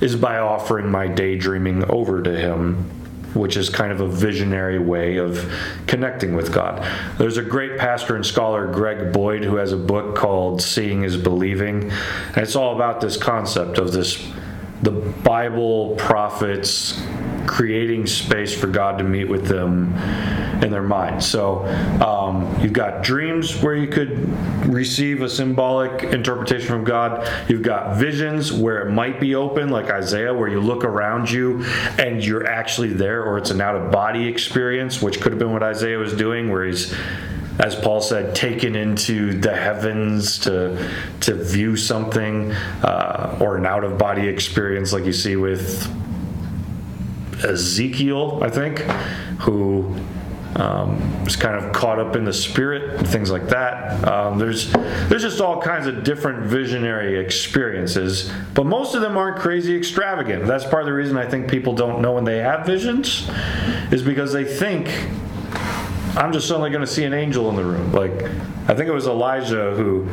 is 0.00 0.16
by 0.16 0.38
offering 0.38 0.90
my 0.90 1.06
daydreaming 1.06 1.84
over 1.90 2.22
to 2.22 2.36
Him, 2.36 3.03
which 3.34 3.56
is 3.56 3.68
kind 3.68 3.92
of 3.92 4.00
a 4.00 4.08
visionary 4.08 4.78
way 4.78 5.16
of 5.16 5.50
connecting 5.86 6.34
with 6.34 6.52
God. 6.52 6.82
There's 7.18 7.36
a 7.36 7.42
great 7.42 7.78
pastor 7.78 8.16
and 8.16 8.24
scholar, 8.24 8.66
Greg 8.66 9.12
Boyd, 9.12 9.44
who 9.44 9.56
has 9.56 9.72
a 9.72 9.76
book 9.76 10.16
called 10.16 10.62
Seeing 10.62 11.02
is 11.02 11.16
Believing, 11.16 11.90
and 11.90 12.38
it's 12.38 12.56
all 12.56 12.74
about 12.74 13.00
this 13.00 13.16
concept 13.16 13.78
of 13.78 13.92
this 13.92 14.32
the 14.82 14.90
Bible 14.90 15.94
prophets 15.96 17.02
creating 17.46 18.06
space 18.06 18.54
for 18.54 18.66
God 18.66 18.98
to 18.98 19.04
meet 19.04 19.24
with 19.24 19.46
them 19.46 19.94
in 20.64 20.70
their 20.70 20.82
mind. 20.82 21.22
So 21.22 21.64
um, 22.02 22.58
you've 22.60 22.72
got 22.72 23.02
dreams 23.02 23.62
where 23.62 23.74
you 23.74 23.86
could 23.86 24.28
receive 24.66 25.20
a 25.22 25.28
symbolic 25.28 26.02
interpretation 26.02 26.66
from 26.66 26.84
God. 26.84 27.28
You've 27.48 27.62
got 27.62 27.96
visions 27.96 28.50
where 28.52 28.88
it 28.88 28.90
might 28.90 29.20
be 29.20 29.34
open, 29.34 29.68
like 29.68 29.90
Isaiah, 29.90 30.32
where 30.32 30.48
you 30.48 30.60
look 30.60 30.82
around 30.82 31.30
you 31.30 31.64
and 31.98 32.24
you're 32.24 32.46
actually 32.46 32.94
there, 32.94 33.22
or 33.22 33.36
it's 33.36 33.50
an 33.50 33.60
out 33.60 33.76
of 33.76 33.92
body 33.92 34.26
experience, 34.26 35.02
which 35.02 35.20
could 35.20 35.32
have 35.32 35.38
been 35.38 35.52
what 35.52 35.62
Isaiah 35.62 35.98
was 35.98 36.14
doing, 36.14 36.50
where 36.50 36.64
he's 36.64 36.94
as 37.56 37.76
Paul 37.76 38.00
said, 38.00 38.34
taken 38.34 38.74
into 38.74 39.38
the 39.38 39.54
heavens 39.54 40.40
to 40.40 40.90
to 41.20 41.34
view 41.36 41.76
something, 41.76 42.50
uh, 42.82 43.38
or 43.40 43.56
an 43.56 43.64
out 43.64 43.84
of 43.84 43.96
body 43.96 44.26
experience, 44.26 44.92
like 44.92 45.04
you 45.04 45.12
see 45.12 45.36
with 45.36 45.88
Ezekiel, 47.44 48.42
I 48.42 48.50
think, 48.50 48.80
who 49.40 49.94
um, 50.56 51.24
was 51.24 51.36
kind 51.36 51.56
of 51.56 51.72
caught 51.72 51.98
up 51.98 52.16
in 52.16 52.24
the 52.24 52.32
spirit 52.32 53.06
things 53.08 53.30
like 53.30 53.48
that. 53.48 54.04
Um, 54.06 54.38
there's 54.38 54.72
there's 55.08 55.22
just 55.22 55.40
all 55.40 55.60
kinds 55.60 55.86
of 55.86 56.04
different 56.04 56.44
visionary 56.44 57.18
experiences, 57.18 58.30
but 58.54 58.66
most 58.66 58.94
of 58.94 59.02
them 59.02 59.16
aren't 59.16 59.38
crazy 59.38 59.76
extravagant. 59.76 60.46
That's 60.46 60.64
part 60.64 60.82
of 60.82 60.86
the 60.86 60.92
reason 60.92 61.16
I 61.16 61.28
think 61.28 61.48
people 61.48 61.74
don't 61.74 62.00
know 62.00 62.12
when 62.12 62.24
they 62.24 62.38
have 62.38 62.66
visions, 62.66 63.28
is 63.90 64.02
because 64.02 64.32
they 64.32 64.44
think 64.44 64.88
I'm 66.16 66.32
just 66.32 66.46
suddenly 66.46 66.70
going 66.70 66.84
to 66.84 66.86
see 66.86 67.04
an 67.04 67.12
angel 67.12 67.48
in 67.50 67.56
the 67.56 67.64
room. 67.64 67.92
Like, 67.92 68.12
I 68.66 68.74
think 68.74 68.88
it 68.88 68.92
was 68.92 69.06
Elijah 69.06 69.74
who 69.74 70.04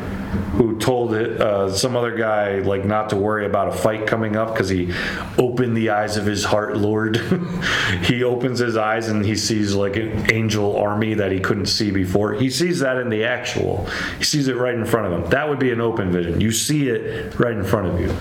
who 0.52 0.78
told 0.78 1.14
it, 1.14 1.40
uh, 1.40 1.72
some 1.72 1.96
other 1.96 2.14
guy 2.14 2.58
like 2.58 2.84
not 2.84 3.08
to 3.08 3.16
worry 3.16 3.46
about 3.46 3.68
a 3.68 3.72
fight 3.72 4.06
coming 4.06 4.36
up 4.36 4.52
because 4.52 4.68
he 4.68 4.92
opened 5.38 5.74
the 5.74 5.88
eyes 5.88 6.18
of 6.18 6.26
his 6.26 6.44
heart, 6.44 6.76
Lord. 6.76 7.16
he 8.02 8.22
opens 8.22 8.58
his 8.58 8.76
eyes 8.76 9.08
and 9.08 9.24
he 9.24 9.34
sees 9.34 9.74
like 9.74 9.96
an 9.96 10.30
angel 10.30 10.76
army 10.76 11.14
that 11.14 11.32
he 11.32 11.40
couldn't 11.40 11.66
see 11.66 11.90
before. 11.90 12.34
He 12.34 12.50
sees 12.50 12.80
that 12.80 12.98
in 12.98 13.08
the 13.08 13.24
actual. 13.24 13.86
He 14.18 14.24
sees 14.24 14.46
it 14.48 14.56
right 14.56 14.74
in 14.74 14.84
front 14.84 15.06
of 15.06 15.12
him. 15.12 15.30
That 15.30 15.48
would 15.48 15.58
be 15.58 15.70
an 15.70 15.80
open 15.80 16.12
vision. 16.12 16.38
You 16.38 16.52
see 16.52 16.88
it 16.88 17.38
right 17.38 17.54
in 17.54 17.64
front 17.64 17.86
of 17.86 18.00
you. 18.00 18.14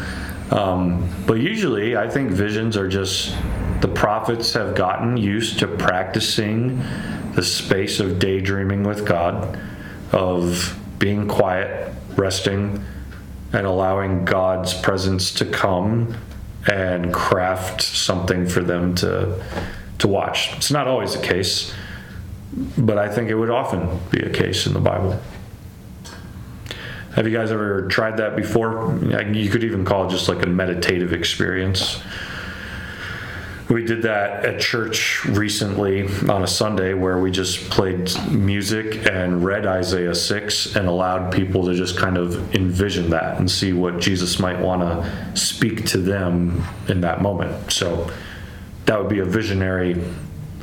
Um, 0.58 1.10
but 1.28 1.36
usually, 1.36 1.98
I 1.98 2.10
think 2.10 2.32
visions 2.32 2.78
are 2.78 2.88
just 2.88 3.36
the 3.82 3.88
prophets 3.88 4.54
have 4.54 4.76
gotten 4.76 5.18
used 5.18 5.60
to 5.60 5.68
practicing 5.68 6.82
the 7.34 7.44
space 7.44 8.00
of 8.00 8.20
daydreaming 8.20 8.84
with 8.84 9.06
God, 9.06 9.60
of 10.12 10.78
being 11.00 11.28
quiet, 11.28 11.94
resting, 12.16 12.84
and 13.54 13.66
allowing 13.66 14.26
God's 14.26 14.74
presence 14.74 15.34
to 15.36 15.46
come 15.46 16.16
and 16.68 17.14
craft 17.14 17.82
something 17.82 18.48
for 18.48 18.62
them 18.62 18.96
to 18.96 19.44
to 20.00 20.08
watch. 20.08 20.56
It's 20.58 20.72
not 20.72 20.88
always 20.88 21.14
the 21.14 21.22
case, 21.26 21.74
but 22.78 22.98
I 22.98 23.08
think 23.08 23.30
it 23.30 23.36
would 23.36 23.52
often 23.52 24.00
be 24.10 24.20
a 24.20 24.30
case 24.30 24.66
in 24.66 24.74
the 24.74 24.80
Bible. 24.80 25.20
Have 27.16 27.28
you 27.28 27.38
guys 27.38 27.52
ever 27.52 27.88
tried 27.88 28.18
that 28.18 28.36
before? 28.36 28.98
You 29.32 29.50
could 29.50 29.64
even 29.64 29.86
call 29.86 30.08
it 30.08 30.10
just 30.10 30.28
like 30.28 30.44
a 30.44 30.50
meditative 30.50 31.14
experience. 31.14 32.02
We 33.72 33.86
did 33.86 34.02
that 34.02 34.46
at 34.46 34.60
church 34.60 35.24
recently 35.24 36.04
on 36.28 36.44
a 36.44 36.48
Sunday 36.48 36.94
where 36.94 37.20
we 37.20 37.32
just 37.32 37.70
played 37.70 38.12
music 38.30 39.08
and 39.10 39.46
read 39.46 39.66
Isaiah 39.66 40.14
6 40.14 40.76
and 40.76 40.90
allowed 40.90 41.32
people 41.32 41.66
to 41.68 41.74
just 41.74 41.98
kind 41.98 42.18
of 42.18 42.54
envision 42.54 43.12
that 43.12 43.40
and 43.40 43.50
see 43.50 43.72
what 43.72 44.00
Jesus 44.00 44.40
might 44.40 44.60
want 44.60 44.82
to 44.82 45.40
speak 45.40 45.86
to 45.86 46.00
them 46.00 46.62
in 46.90 47.00
that 47.02 47.22
moment. 47.22 47.72
So 47.72 48.12
that 48.88 49.00
would 49.00 49.10
be 49.10 49.20
a 49.20 49.26
visionary 49.26 50.04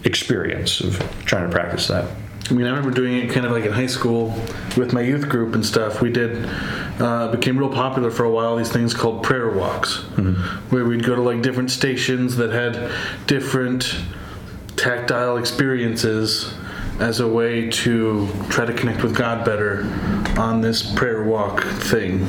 experience 0.05 0.83
of 0.83 0.99
trying 1.25 1.49
to 1.49 1.51
practice 1.51 1.89
that. 1.89 2.15
I 2.51 2.55
mean, 2.55 2.67
I 2.67 2.71
remember 2.71 2.91
doing 2.91 3.19
it 3.19 3.31
kind 3.31 3.45
of 3.45 3.53
like 3.53 3.65
in 3.65 3.73
high 3.73 3.87
school 3.87 4.29
with 4.77 4.93
my 4.93 5.03
youth 5.03 5.29
group 5.29 5.55
and 5.55 5.65
stuff. 5.65 6.01
We 6.01 6.11
did, 6.11 6.49
uh, 6.99 7.31
became 7.31 7.59
real 7.59 7.69
popular 7.69 8.11
for 8.11 8.25
a 8.25 8.31
while, 8.31 8.57
these 8.57 8.73
things 8.73 8.95
called 8.95 9.23
prayer 9.23 9.51
walks, 9.51 9.99
where 10.71 10.85
we'd 10.85 11.05
go 11.05 11.15
to 11.15 11.21
like 11.23 11.43
different 11.43 11.71
stations 11.71 12.37
that 12.37 12.51
had 12.51 12.91
different 13.27 13.97
tactile 14.77 15.37
experiences 15.37 16.55
as 17.01 17.21
a 17.21 17.29
way 17.29 17.69
to 17.71 18.29
try 18.49 18.65
to 18.65 18.73
connect 18.73 19.03
with 19.03 19.15
God 19.15 19.45
better 19.45 19.85
on 20.39 20.61
this 20.61 20.83
prayer 20.95 21.23
walk 21.25 21.63
thing. 21.63 22.25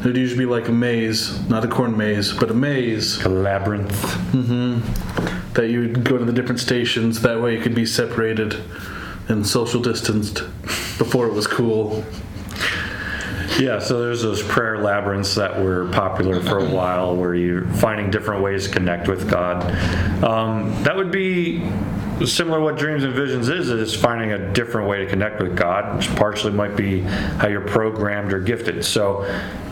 It'd 0.00 0.16
usually 0.16 0.46
be 0.46 0.50
like 0.50 0.68
a 0.68 0.72
maze, 0.72 1.46
not 1.48 1.64
a 1.64 1.68
corn 1.68 1.96
maze, 1.96 2.32
but 2.32 2.50
a 2.50 2.54
maze 2.54 3.22
A 3.24 3.28
labyrinth. 3.28 3.90
that 5.54 5.68
you 5.68 5.80
would 5.80 6.04
go 6.04 6.16
to 6.16 6.24
the 6.24 6.32
different 6.32 6.60
stations. 6.60 7.20
That 7.20 7.40
way, 7.40 7.54
you 7.56 7.60
could 7.62 7.74
be 7.74 7.84
separated 7.86 8.56
and 9.28 9.46
social 9.46 9.80
distanced 9.82 10.42
before 10.98 11.26
it 11.26 11.32
was 11.34 11.46
cool. 11.46 12.04
Yeah, 13.58 13.78
so 13.78 14.00
there's 14.00 14.22
those 14.22 14.42
prayer 14.42 14.78
labyrinths 14.78 15.34
that 15.34 15.62
were 15.62 15.86
popular 15.92 16.40
for 16.40 16.58
a 16.60 16.64
while 16.64 17.14
where 17.14 17.34
you're 17.34 17.66
finding 17.74 18.10
different 18.10 18.42
ways 18.42 18.66
to 18.68 18.72
connect 18.72 19.06
with 19.06 19.28
God. 19.30 19.62
Um, 20.24 20.82
that 20.84 20.96
would 20.96 21.10
be 21.10 21.58
similar 22.26 22.58
to 22.58 22.64
what 22.64 22.76
dreams 22.76 23.04
and 23.04 23.14
visions 23.14 23.48
is, 23.48 23.70
is 23.70 23.94
finding 23.94 24.32
a 24.32 24.52
different 24.52 24.88
way 24.88 24.98
to 24.98 25.06
connect 25.06 25.40
with 25.40 25.56
God, 25.56 25.96
which 25.96 26.14
partially 26.16 26.52
might 26.52 26.76
be 26.76 27.00
how 27.00 27.48
you're 27.48 27.60
programmed 27.60 28.32
or 28.32 28.40
gifted. 28.40 28.84
So 28.84 29.22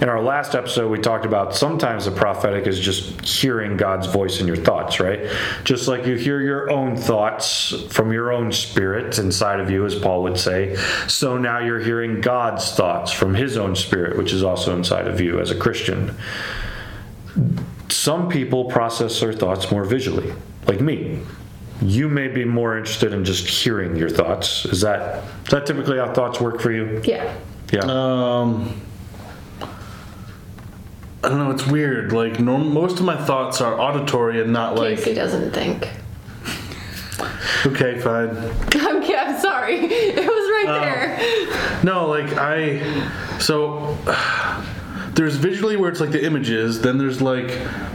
in 0.00 0.08
our 0.08 0.22
last 0.22 0.54
episode, 0.54 0.90
we 0.90 0.98
talked 0.98 1.24
about 1.24 1.54
sometimes 1.54 2.04
the 2.04 2.10
prophetic 2.10 2.66
is 2.66 2.78
just 2.80 3.20
hearing 3.20 3.76
God's 3.76 4.06
voice 4.06 4.40
in 4.40 4.46
your 4.46 4.56
thoughts, 4.56 5.00
right? 5.00 5.28
Just 5.64 5.88
like 5.88 6.06
you 6.06 6.14
hear 6.14 6.40
your 6.40 6.70
own 6.70 6.96
thoughts 6.96 7.74
from 7.90 8.12
your 8.12 8.32
own 8.32 8.52
spirit 8.52 9.18
inside 9.18 9.60
of 9.60 9.70
you, 9.70 9.84
as 9.84 9.94
Paul 9.94 10.22
would 10.22 10.38
say. 10.38 10.76
So 11.06 11.36
now 11.36 11.58
you're 11.58 11.80
hearing 11.80 12.20
God's 12.20 12.72
thoughts 12.72 13.12
from 13.12 13.34
his 13.34 13.56
own 13.56 13.76
spirit, 13.76 14.16
which 14.16 14.32
is 14.32 14.42
also 14.42 14.76
inside 14.76 15.06
of 15.06 15.20
you 15.20 15.40
as 15.40 15.50
a 15.50 15.56
Christian. 15.56 16.16
Some 17.88 18.28
people 18.28 18.66
process 18.66 19.18
their 19.20 19.32
thoughts 19.32 19.70
more 19.70 19.84
visually, 19.84 20.32
like 20.66 20.80
me. 20.80 21.20
You 21.80 22.08
may 22.08 22.26
be 22.28 22.44
more 22.44 22.76
interested 22.76 23.12
in 23.12 23.24
just 23.24 23.46
hearing 23.46 23.94
your 23.96 24.08
thoughts. 24.10 24.64
Is 24.66 24.80
that 24.80 25.22
is 25.44 25.50
that 25.50 25.66
typically 25.66 25.98
how 25.98 26.12
thoughts 26.12 26.40
work 26.40 26.60
for 26.60 26.72
you? 26.72 27.00
Yeah. 27.04 27.36
Yeah. 27.72 27.80
Um, 27.82 28.80
I 31.22 31.28
don't 31.28 31.38
know. 31.38 31.50
It's 31.50 31.66
weird. 31.66 32.12
Like 32.12 32.40
norm- 32.40 32.72
most 32.72 32.98
of 32.98 33.04
my 33.04 33.16
thoughts 33.16 33.60
are 33.60 33.78
auditory 33.80 34.40
and 34.40 34.52
not 34.52 34.74
like. 34.76 34.98
Casey 34.98 35.14
doesn't 35.14 35.52
think. 35.52 35.88
Okay, 37.66 37.98
fine. 38.00 38.30
I'm, 38.74 39.02
I'm 39.02 39.40
sorry. 39.40 39.76
It 39.90 40.16
was 40.16 40.26
right 40.26 40.64
Oh. 40.68 40.80
there. 40.80 41.84
No, 41.84 42.06
like 42.08 42.32
I. 42.38 43.38
So 43.38 43.96
there's 45.18 45.34
visually 45.34 45.76
where 45.76 45.90
it's 45.90 45.98
like 45.98 46.12
the 46.12 46.24
images. 46.24 46.80
Then 46.80 46.96
there's 46.96 47.20
like 47.20 47.48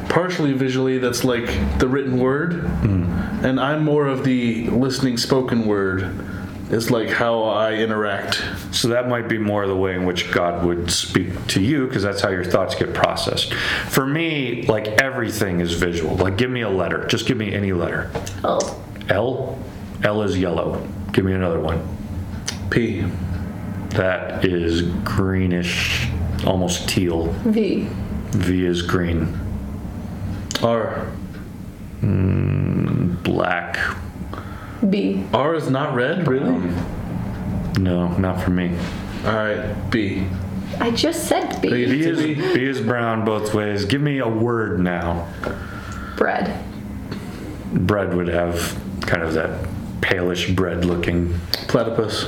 partially 0.10 0.52
visually 0.52 0.98
that's 0.98 1.24
like 1.24 1.46
the 1.80 1.88
written 1.88 2.20
word, 2.20 2.68
hmm. 2.82 3.04
and 3.46 3.62
I'm 3.62 3.86
more 3.86 4.08
of 4.08 4.26
the 4.26 4.68
listening 4.68 5.18
spoken 5.18 5.66
word. 5.66 6.30
Is 6.70 6.90
like 6.90 7.10
how 7.10 7.44
I 7.44 7.74
interact. 7.74 8.44
So 8.72 8.88
that 8.88 9.08
might 9.08 9.30
be 9.30 9.38
more 9.38 9.68
the 9.68 9.76
way 9.76 9.94
in 9.94 10.06
which 10.06 10.32
God 10.32 10.66
would 10.66 10.90
speak 10.90 11.46
to 11.48 11.62
you 11.62 11.86
because 11.86 12.02
that's 12.02 12.20
how 12.20 12.30
your 12.30 12.44
thoughts 12.44 12.74
get 12.74 12.96
processed. 12.96 13.54
For 13.54 14.08
me, 14.08 14.64
like 14.64 14.88
everything 14.88 15.60
is 15.60 15.74
visual. 15.74 16.16
Like 16.16 16.36
give 16.36 16.50
me 16.50 16.62
a 16.62 16.70
letter. 16.70 17.06
Just 17.06 17.28
give 17.28 17.38
me 17.38 17.54
any 17.54 17.74
letter. 17.74 18.10
L. 18.44 18.84
L. 19.10 19.60
L 20.04 20.22
is 20.24 20.40
yellow. 20.40 20.88
Give 21.12 21.26
me 21.26 21.34
another 21.34 21.60
one. 21.60 21.86
P. 22.72 23.06
That 23.90 24.44
is 24.44 24.82
greenish, 25.04 26.08
almost 26.46 26.88
teal. 26.90 27.28
V. 27.46 27.88
V 28.32 28.66
is 28.66 28.82
green. 28.82 29.40
R. 30.62 31.08
Hmm, 32.00 33.16
black. 33.24 33.78
B. 34.90 35.24
R 35.34 35.56
is 35.56 35.70
not 35.70 35.96
red, 35.96 36.28
really. 36.28 36.50
Um, 36.50 37.74
no, 37.80 38.10
not 38.18 38.42
for 38.42 38.52
me. 38.52 38.76
All 39.26 39.34
right, 39.34 39.74
B. 39.90 40.28
I 40.80 40.92
just 40.92 41.28
said 41.28 41.62
B. 41.62 41.70
B. 41.70 41.86
B 41.86 42.02
is, 42.02 42.22
B. 42.22 42.34
B 42.36 42.64
is 42.66 42.82
brown 42.82 43.24
both 43.24 43.54
ways. 43.54 43.86
Give 43.86 44.02
me 44.02 44.20
a 44.20 44.28
word 44.28 44.80
now. 44.80 45.28
Bread. 46.18 46.64
Bread 47.72 48.14
would 48.14 48.28
have 48.28 48.80
kind 49.02 49.24
of 49.24 49.34
that 49.34 49.66
palish 50.02 50.54
bread 50.56 50.86
looking. 50.86 51.40
Platypus. 51.68 52.28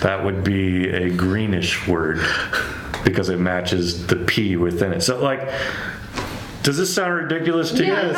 That 0.00 0.24
would 0.24 0.42
be 0.42 0.88
a 0.88 1.10
greenish 1.10 1.86
word 1.86 2.18
because 3.04 3.28
it 3.28 3.38
matches 3.40 4.06
the 4.06 4.16
P 4.16 4.56
within 4.56 4.92
it. 4.92 5.02
So, 5.02 5.20
like, 5.22 5.48
Does 6.62 6.76
this 6.78 6.94
sound 6.94 7.12
ridiculous 7.14 7.72
to 7.72 7.84
Yeah, 7.84 8.06
you? 8.12 8.14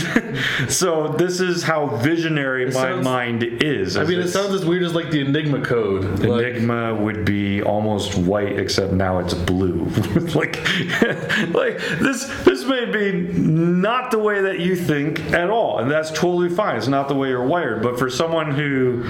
kinda. 0.00 0.42
So 0.68 1.14
this 1.16 1.38
is 1.38 1.62
how 1.62 1.86
visionary 1.98 2.64
my 2.66 2.70
sounds- 2.72 3.04
mind 3.04 3.42
is. 3.44 3.96
I 3.96 4.02
mean, 4.02 4.18
it 4.18 4.26
sounds 4.30 4.52
as 4.52 4.64
weird 4.64 4.82
as 4.82 4.94
like 4.96 5.12
the 5.12 5.20
Enigma 5.20 5.60
code. 5.60 6.18
Like, 6.18 6.46
Enigma 6.56 6.92
would 6.96 7.24
be 7.24 7.62
almost 7.62 8.16
white, 8.18 8.58
except 8.58 8.92
now 8.94 9.20
it's 9.20 9.34
blue. 9.34 9.84
like, 10.34 10.56
like 11.54 11.78
this. 12.00 12.26
This 12.44 12.64
may 12.64 12.86
be 12.86 13.12
not 13.38 14.10
the 14.10 14.18
way 14.18 14.40
that 14.40 14.58
you 14.58 14.74
think 14.74 15.20
at 15.32 15.48
all, 15.48 15.78
and 15.78 15.88
that's 15.88 16.10
totally 16.10 16.48
fine. 16.48 16.74
It's 16.76 16.88
not 16.88 17.06
the 17.06 17.14
way 17.14 17.28
you're 17.28 17.46
wired. 17.46 17.80
But 17.80 17.96
for 17.96 18.10
someone 18.10 18.50
who, 18.50 19.02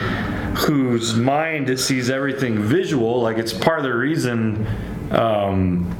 whose 0.66 1.14
mind 1.14 1.78
sees 1.80 2.10
everything 2.10 2.58
visual, 2.58 3.22
like 3.22 3.38
it's 3.38 3.54
part 3.54 3.78
of 3.78 3.84
the 3.84 3.94
reason. 3.94 4.66
Um, 5.14 5.96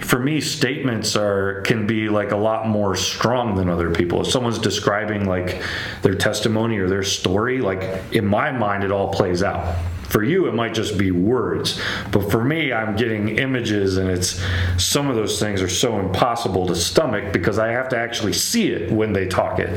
for 0.00 0.18
me 0.18 0.40
statements 0.40 1.16
are 1.16 1.62
can 1.62 1.86
be 1.86 2.08
like 2.08 2.30
a 2.30 2.36
lot 2.36 2.68
more 2.68 2.94
strong 2.94 3.56
than 3.56 3.68
other 3.68 3.90
people. 3.90 4.20
If 4.20 4.28
someone's 4.28 4.58
describing 4.58 5.26
like 5.26 5.62
their 6.02 6.14
testimony 6.14 6.78
or 6.78 6.88
their 6.88 7.02
story 7.02 7.60
like 7.60 8.12
in 8.12 8.24
my 8.24 8.52
mind 8.52 8.84
it 8.84 8.92
all 8.92 9.08
plays 9.08 9.42
out 9.42 9.76
for 10.08 10.22
you 10.22 10.46
it 10.46 10.54
might 10.54 10.74
just 10.74 10.96
be 10.96 11.10
words 11.10 11.80
but 12.12 12.30
for 12.30 12.42
me 12.42 12.72
i'm 12.72 12.96
getting 12.96 13.38
images 13.38 13.96
and 13.96 14.10
it's 14.10 14.42
some 14.78 15.08
of 15.08 15.16
those 15.16 15.38
things 15.40 15.60
are 15.60 15.68
so 15.68 15.98
impossible 15.98 16.66
to 16.66 16.74
stomach 16.74 17.32
because 17.32 17.58
i 17.58 17.68
have 17.68 17.88
to 17.88 17.96
actually 17.96 18.32
see 18.32 18.70
it 18.70 18.90
when 18.90 19.12
they 19.12 19.26
talk 19.26 19.58
it. 19.58 19.70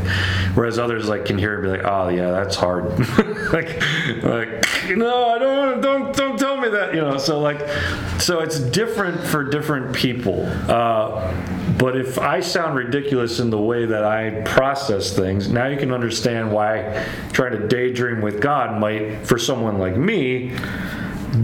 Whereas 0.53 0.79
others 0.79 1.07
like 1.07 1.25
can 1.25 1.37
hear 1.37 1.53
it 1.53 1.57
and 1.57 1.63
be 1.63 1.69
like 1.77 1.91
oh 1.91 2.09
yeah 2.09 2.31
that's 2.31 2.55
hard. 2.55 2.89
Like 3.49 3.81
like 4.21 4.65
no 4.95 5.29
i 5.29 5.39
don't 5.39 5.81
don't 5.81 6.15
don't 6.15 6.37
tell 6.37 6.57
me 6.57 6.69
that 6.69 6.93
you 6.93 7.01
know 7.01 7.17
so 7.17 7.39
like 7.39 7.59
so 8.19 8.41
it's 8.41 8.59
different 8.59 9.19
for 9.21 9.43
different 9.43 9.95
people. 9.95 10.45
Uh, 10.67 11.33
but 11.79 11.97
if 11.97 12.19
i 12.19 12.39
sound 12.39 12.75
ridiculous 12.75 13.39
in 13.39 13.49
the 13.49 13.57
way 13.59 13.85
that 13.85 14.03
i 14.03 14.29
process 14.45 15.15
things 15.15 15.49
now 15.49 15.65
you 15.67 15.77
can 15.77 15.91
understand 15.91 16.51
why 16.51 17.05
trying 17.31 17.51
to 17.51 17.67
daydream 17.67 18.21
with 18.21 18.39
god 18.41 18.79
might 18.79 19.25
for 19.25 19.39
someone 19.39 19.79
like 19.79 19.95
me 19.97 20.55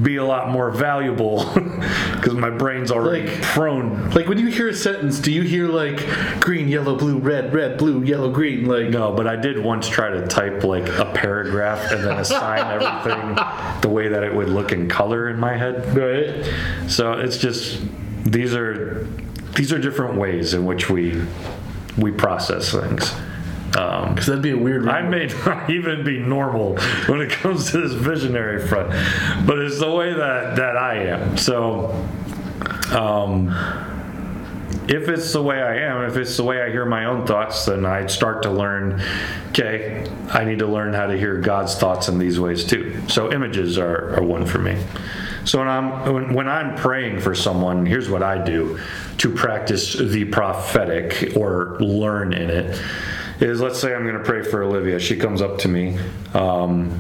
be 0.01 0.15
a 0.17 0.25
lot 0.25 0.49
more 0.49 0.71
valuable 0.71 1.45
because 1.53 2.33
my 2.33 2.49
brain's 2.49 2.91
already 2.91 3.27
Like- 3.27 3.41
prone 3.43 4.09
like 4.11 4.27
when 4.27 4.39
you 4.39 4.47
hear 4.47 4.67
a 4.69 4.73
sentence, 4.73 5.19
do 5.19 5.31
you 5.31 5.43
hear 5.43 5.67
like 5.67 5.97
green, 6.41 6.67
yellow, 6.67 6.95
blue, 6.97 7.17
red, 7.19 7.53
red, 7.53 7.77
blue, 7.77 8.01
yellow, 8.03 8.31
green? 8.31 8.65
Like 8.65 8.89
No, 8.89 9.13
but 9.13 9.27
I 9.27 9.35
did 9.35 9.63
once 9.63 9.87
try 9.87 10.09
to 10.09 10.25
type 10.27 10.63
like 10.63 10.87
a 10.97 11.05
paragraph 11.13 11.91
and 11.91 12.03
then 12.03 12.17
assign 12.17 12.59
everything 12.81 13.35
the 13.81 13.89
way 13.89 14.07
that 14.07 14.23
it 14.23 14.33
would 14.33 14.49
look 14.49 14.71
in 14.71 14.89
color 14.89 15.29
in 15.29 15.39
my 15.39 15.55
head. 15.55 15.95
right? 15.95 16.89
So 16.89 17.13
it's 17.13 17.37
just 17.37 17.79
these 18.23 18.55
are 18.55 19.07
these 19.55 19.71
are 19.73 19.79
different 19.79 20.15
ways 20.17 20.53
in 20.53 20.65
which 20.65 20.89
we 20.89 21.23
we 21.97 22.11
process 22.11 22.71
things. 22.71 23.13
Um, 23.77 24.09
Because 24.09 24.27
that'd 24.27 24.41
be 24.41 24.51
a 24.51 24.57
weird. 24.57 24.87
I 24.87 25.01
may 25.01 25.25
not 25.45 25.69
even 25.69 26.03
be 26.03 26.19
normal 26.19 26.77
when 27.07 27.21
it 27.21 27.31
comes 27.31 27.71
to 27.71 27.81
this 27.81 27.93
visionary 27.93 28.65
front, 28.65 28.89
but 29.45 29.59
it's 29.59 29.79
the 29.79 29.91
way 29.91 30.13
that 30.13 30.55
that 30.55 30.77
I 30.77 30.95
am. 31.05 31.37
So, 31.37 31.89
um, 32.91 33.49
if 34.87 35.09
it's 35.09 35.33
the 35.33 35.41
way 35.41 35.61
I 35.61 35.77
am, 35.77 36.03
if 36.03 36.15
it's 36.15 36.37
the 36.37 36.43
way 36.43 36.61
I 36.61 36.69
hear 36.69 36.85
my 36.85 37.05
own 37.05 37.25
thoughts, 37.25 37.65
then 37.65 37.85
I'd 37.85 38.11
start 38.11 38.43
to 38.43 38.51
learn. 38.51 39.01
Okay, 39.49 40.09
I 40.31 40.43
need 40.45 40.59
to 40.59 40.67
learn 40.67 40.93
how 40.93 41.07
to 41.07 41.17
hear 41.17 41.39
God's 41.39 41.75
thoughts 41.75 42.07
in 42.07 42.19
these 42.19 42.39
ways 42.39 42.63
too. 42.65 43.01
So 43.07 43.31
images 43.31 43.77
are, 43.77 44.15
are 44.17 44.23
one 44.23 44.45
for 44.45 44.59
me. 44.59 44.77
So 45.45 45.59
when 45.59 45.67
I'm 45.67 46.13
when, 46.13 46.33
when 46.33 46.49
I'm 46.49 46.75
praying 46.75 47.21
for 47.21 47.35
someone, 47.35 47.85
here's 47.85 48.09
what 48.09 48.23
I 48.23 48.43
do 48.43 48.79
to 49.19 49.29
practice 49.29 49.93
the 49.93 50.25
prophetic 50.25 51.35
or 51.37 51.79
learn 51.79 52.33
in 52.33 52.49
it. 52.49 52.81
Is 53.39 53.61
let's 53.61 53.79
say 53.79 53.93
I'm 53.93 54.03
going 54.03 54.17
to 54.17 54.23
pray 54.23 54.43
for 54.43 54.63
Olivia. 54.63 54.99
She 54.99 55.17
comes 55.17 55.41
up 55.41 55.59
to 55.59 55.67
me. 55.67 55.97
Um, 56.33 56.99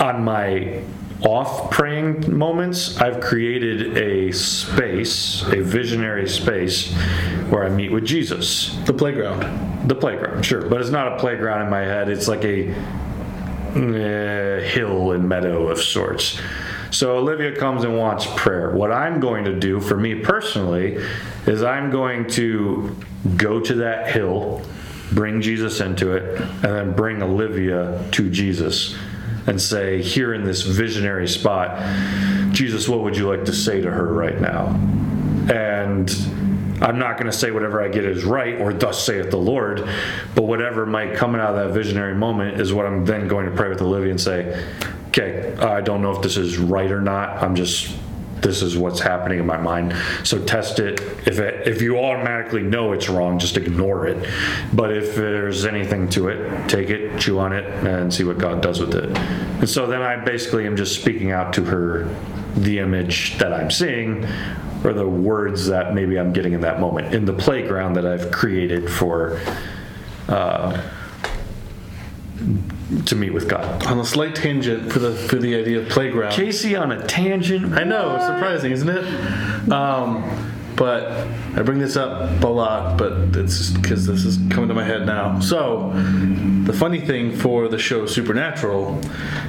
on 0.00 0.24
my 0.24 0.82
off 1.22 1.70
praying 1.70 2.36
moments, 2.36 3.00
I've 3.00 3.20
created 3.20 3.96
a 3.96 4.32
space, 4.32 5.42
a 5.44 5.62
visionary 5.62 6.28
space, 6.28 6.92
where 7.48 7.64
I 7.64 7.68
meet 7.70 7.90
with 7.90 8.04
Jesus. 8.04 8.76
the 8.84 8.92
playground. 8.92 9.88
The 9.88 9.94
playground, 9.94 10.44
sure, 10.44 10.68
but 10.68 10.80
it's 10.80 10.90
not 10.90 11.12
a 11.12 11.18
playground 11.18 11.62
in 11.62 11.70
my 11.70 11.80
head. 11.82 12.08
It's 12.08 12.28
like 12.28 12.44
a 12.44 12.68
eh, 13.76 14.60
hill 14.68 15.12
and 15.12 15.28
meadow 15.28 15.68
of 15.68 15.80
sorts. 15.80 16.40
So 16.96 17.18
Olivia 17.18 17.54
comes 17.54 17.84
and 17.84 17.98
wants 17.98 18.26
prayer. 18.36 18.70
What 18.70 18.90
I'm 18.90 19.20
going 19.20 19.44
to 19.44 19.60
do 19.60 19.82
for 19.82 19.98
me 19.98 20.14
personally 20.14 20.96
is 21.46 21.62
I'm 21.62 21.90
going 21.90 22.26
to 22.30 22.96
go 23.36 23.60
to 23.60 23.74
that 23.74 24.10
hill, 24.10 24.62
bring 25.12 25.42
Jesus 25.42 25.82
into 25.82 26.12
it, 26.12 26.40
and 26.40 26.62
then 26.62 26.92
bring 26.94 27.22
Olivia 27.22 28.02
to 28.12 28.30
Jesus 28.30 28.96
and 29.46 29.60
say, 29.60 30.00
here 30.00 30.32
in 30.32 30.44
this 30.44 30.62
visionary 30.62 31.28
spot, 31.28 31.76
Jesus, 32.52 32.88
what 32.88 33.02
would 33.02 33.14
you 33.14 33.28
like 33.28 33.44
to 33.44 33.52
say 33.52 33.82
to 33.82 33.90
her 33.90 34.14
right 34.14 34.40
now? 34.40 34.68
And 35.52 36.10
I'm 36.80 36.98
not 36.98 37.18
going 37.18 37.30
to 37.30 37.36
say 37.36 37.50
whatever 37.50 37.82
I 37.82 37.88
get 37.88 38.06
is 38.06 38.24
right 38.24 38.58
or 38.58 38.72
thus 38.72 39.04
saith 39.04 39.30
the 39.30 39.36
Lord, 39.36 39.86
but 40.34 40.44
whatever 40.44 40.86
might 40.86 41.14
come 41.14 41.34
out 41.34 41.54
of 41.54 41.56
that 41.56 41.74
visionary 41.74 42.14
moment 42.14 42.58
is 42.58 42.72
what 42.72 42.86
I'm 42.86 43.04
then 43.04 43.28
going 43.28 43.44
to 43.44 43.52
pray 43.54 43.68
with 43.68 43.82
Olivia 43.82 44.12
and 44.12 44.20
say, 44.20 44.66
okay, 45.16 45.56
I 45.56 45.80
don't 45.80 46.02
know 46.02 46.12
if 46.12 46.22
this 46.22 46.36
is 46.36 46.58
right 46.58 46.90
or 46.90 47.00
not. 47.00 47.42
I'm 47.42 47.54
just, 47.54 47.94
this 48.42 48.62
is 48.62 48.76
what's 48.76 49.00
happening 49.00 49.38
in 49.38 49.46
my 49.46 49.56
mind. 49.56 49.94
So 50.24 50.42
test 50.44 50.78
it. 50.78 51.00
If 51.26 51.38
it, 51.38 51.66
if 51.66 51.80
you 51.80 51.98
automatically 51.98 52.62
know 52.62 52.92
it's 52.92 53.08
wrong, 53.08 53.38
just 53.38 53.56
ignore 53.56 54.06
it. 54.06 54.28
But 54.74 54.92
if 54.92 55.14
there's 55.14 55.64
anything 55.64 56.08
to 56.10 56.28
it, 56.28 56.68
take 56.68 56.90
it, 56.90 57.18
chew 57.18 57.38
on 57.38 57.52
it, 57.52 57.64
and 57.84 58.12
see 58.12 58.24
what 58.24 58.38
God 58.38 58.60
does 58.60 58.78
with 58.78 58.94
it. 58.94 59.16
And 59.16 59.68
so 59.68 59.86
then 59.86 60.02
I 60.02 60.16
basically 60.16 60.66
am 60.66 60.76
just 60.76 61.00
speaking 61.00 61.30
out 61.32 61.52
to 61.54 61.64
her 61.64 62.14
the 62.56 62.78
image 62.78 63.38
that 63.38 63.52
I'm 63.52 63.70
seeing 63.70 64.26
or 64.84 64.92
the 64.92 65.08
words 65.08 65.66
that 65.66 65.94
maybe 65.94 66.18
I'm 66.18 66.32
getting 66.32 66.52
in 66.52 66.60
that 66.60 66.80
moment 66.80 67.14
in 67.14 67.24
the 67.24 67.32
playground 67.32 67.94
that 67.94 68.06
I've 68.06 68.30
created 68.30 68.90
for 68.90 69.40
uh, 70.28 70.80
to 73.06 73.16
meet 73.16 73.32
with 73.32 73.48
God. 73.48 73.84
On 73.86 73.98
a 73.98 74.04
slight 74.04 74.34
tangent 74.34 74.92
for 74.92 74.98
the 74.98 75.12
for 75.12 75.36
the 75.36 75.56
idea 75.56 75.80
of 75.80 75.88
playground. 75.88 76.32
Casey 76.32 76.76
on 76.76 76.92
a 76.92 77.06
tangent. 77.06 77.74
I 77.74 77.84
know, 77.84 78.16
surprising, 78.18 78.72
isn't 78.72 78.88
it? 78.88 79.72
Um, 79.72 80.52
but 80.76 81.26
I 81.56 81.62
bring 81.62 81.78
this 81.78 81.96
up 81.96 82.42
a 82.44 82.46
lot, 82.46 82.98
but 82.98 83.12
it's 83.34 83.58
just 83.58 83.80
because 83.80 84.06
this 84.06 84.24
is 84.24 84.36
coming 84.50 84.68
to 84.68 84.74
my 84.74 84.84
head 84.84 85.06
now. 85.06 85.40
So, 85.40 85.90
the 86.64 86.72
funny 86.72 87.00
thing 87.00 87.34
for 87.34 87.66
the 87.66 87.78
show 87.78 88.04
Supernatural 88.06 89.00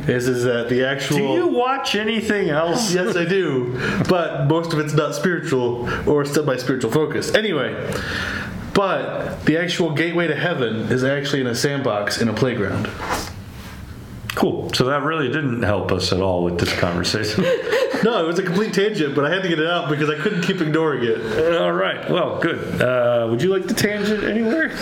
is 0.07 0.27
is 0.27 0.45
that 0.45 0.69
the 0.69 0.85
actual. 0.85 1.17
Do 1.17 1.23
you 1.33 1.47
watch 1.47 1.95
anything 1.95 2.49
else? 2.49 2.87
Yes, 2.97 3.15
I 3.15 3.25
do, 3.25 3.77
but 4.09 4.47
most 4.47 4.73
of 4.73 4.79
it's 4.79 4.93
not 4.93 5.13
spiritual 5.13 5.87
or 6.09 6.25
semi-spiritual 6.25 6.91
focused. 6.91 7.35
Anyway, 7.35 7.75
but 8.73 9.43
the 9.45 9.57
actual 9.57 9.93
gateway 9.93 10.27
to 10.27 10.35
heaven 10.35 10.91
is 10.91 11.03
actually 11.03 11.41
in 11.41 11.47
a 11.47 11.55
sandbox 11.55 12.21
in 12.21 12.29
a 12.29 12.33
playground. 12.33 12.87
Cool. 14.37 14.71
So 14.71 14.83
that 14.83 15.01
really 15.01 15.29
didn't 15.29 15.63
help 15.63 15.91
us 15.91 16.13
at 16.13 16.21
all 16.21 16.43
with 16.43 16.59
this 16.59 16.71
conversation. 16.79 17.43
No, 18.03 18.23
it 18.23 18.27
was 18.27 18.39
a 18.39 18.43
complete 18.43 18.73
tangent, 18.73 19.15
but 19.15 19.25
I 19.25 19.33
had 19.33 19.43
to 19.43 19.49
get 19.49 19.59
it 19.59 19.67
out 19.67 19.89
because 19.89 20.09
I 20.09 20.15
couldn't 20.15 20.41
keep 20.43 20.61
ignoring 20.61 21.03
it. 21.03 21.55
all 21.55 21.73
right. 21.73 22.09
Well, 22.09 22.39
good. 22.39 22.81
Uh, 22.81 23.27
would 23.29 23.41
you 23.41 23.51
like 23.51 23.67
the 23.67 23.73
tangent 23.73 24.23
anywhere? 24.23 24.75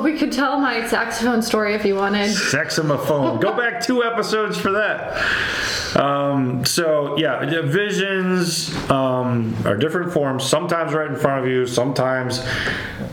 We 0.00 0.18
could 0.18 0.32
tell 0.32 0.58
my 0.58 0.86
saxophone 0.86 1.42
story 1.42 1.74
if 1.74 1.84
you 1.84 1.94
wanted. 1.94 2.32
Saxophone. 2.32 3.40
Go 3.40 3.56
back 3.56 3.82
two 3.82 4.02
episodes 4.02 4.56
for 4.56 4.72
that. 4.72 5.96
Um, 5.96 6.64
so 6.64 7.16
yeah, 7.18 7.44
the 7.44 7.62
visions 7.62 8.74
um, 8.90 9.54
are 9.66 9.76
different 9.76 10.12
forms. 10.12 10.44
Sometimes 10.44 10.94
right 10.94 11.10
in 11.10 11.16
front 11.16 11.44
of 11.44 11.50
you. 11.50 11.66
Sometimes 11.66 12.44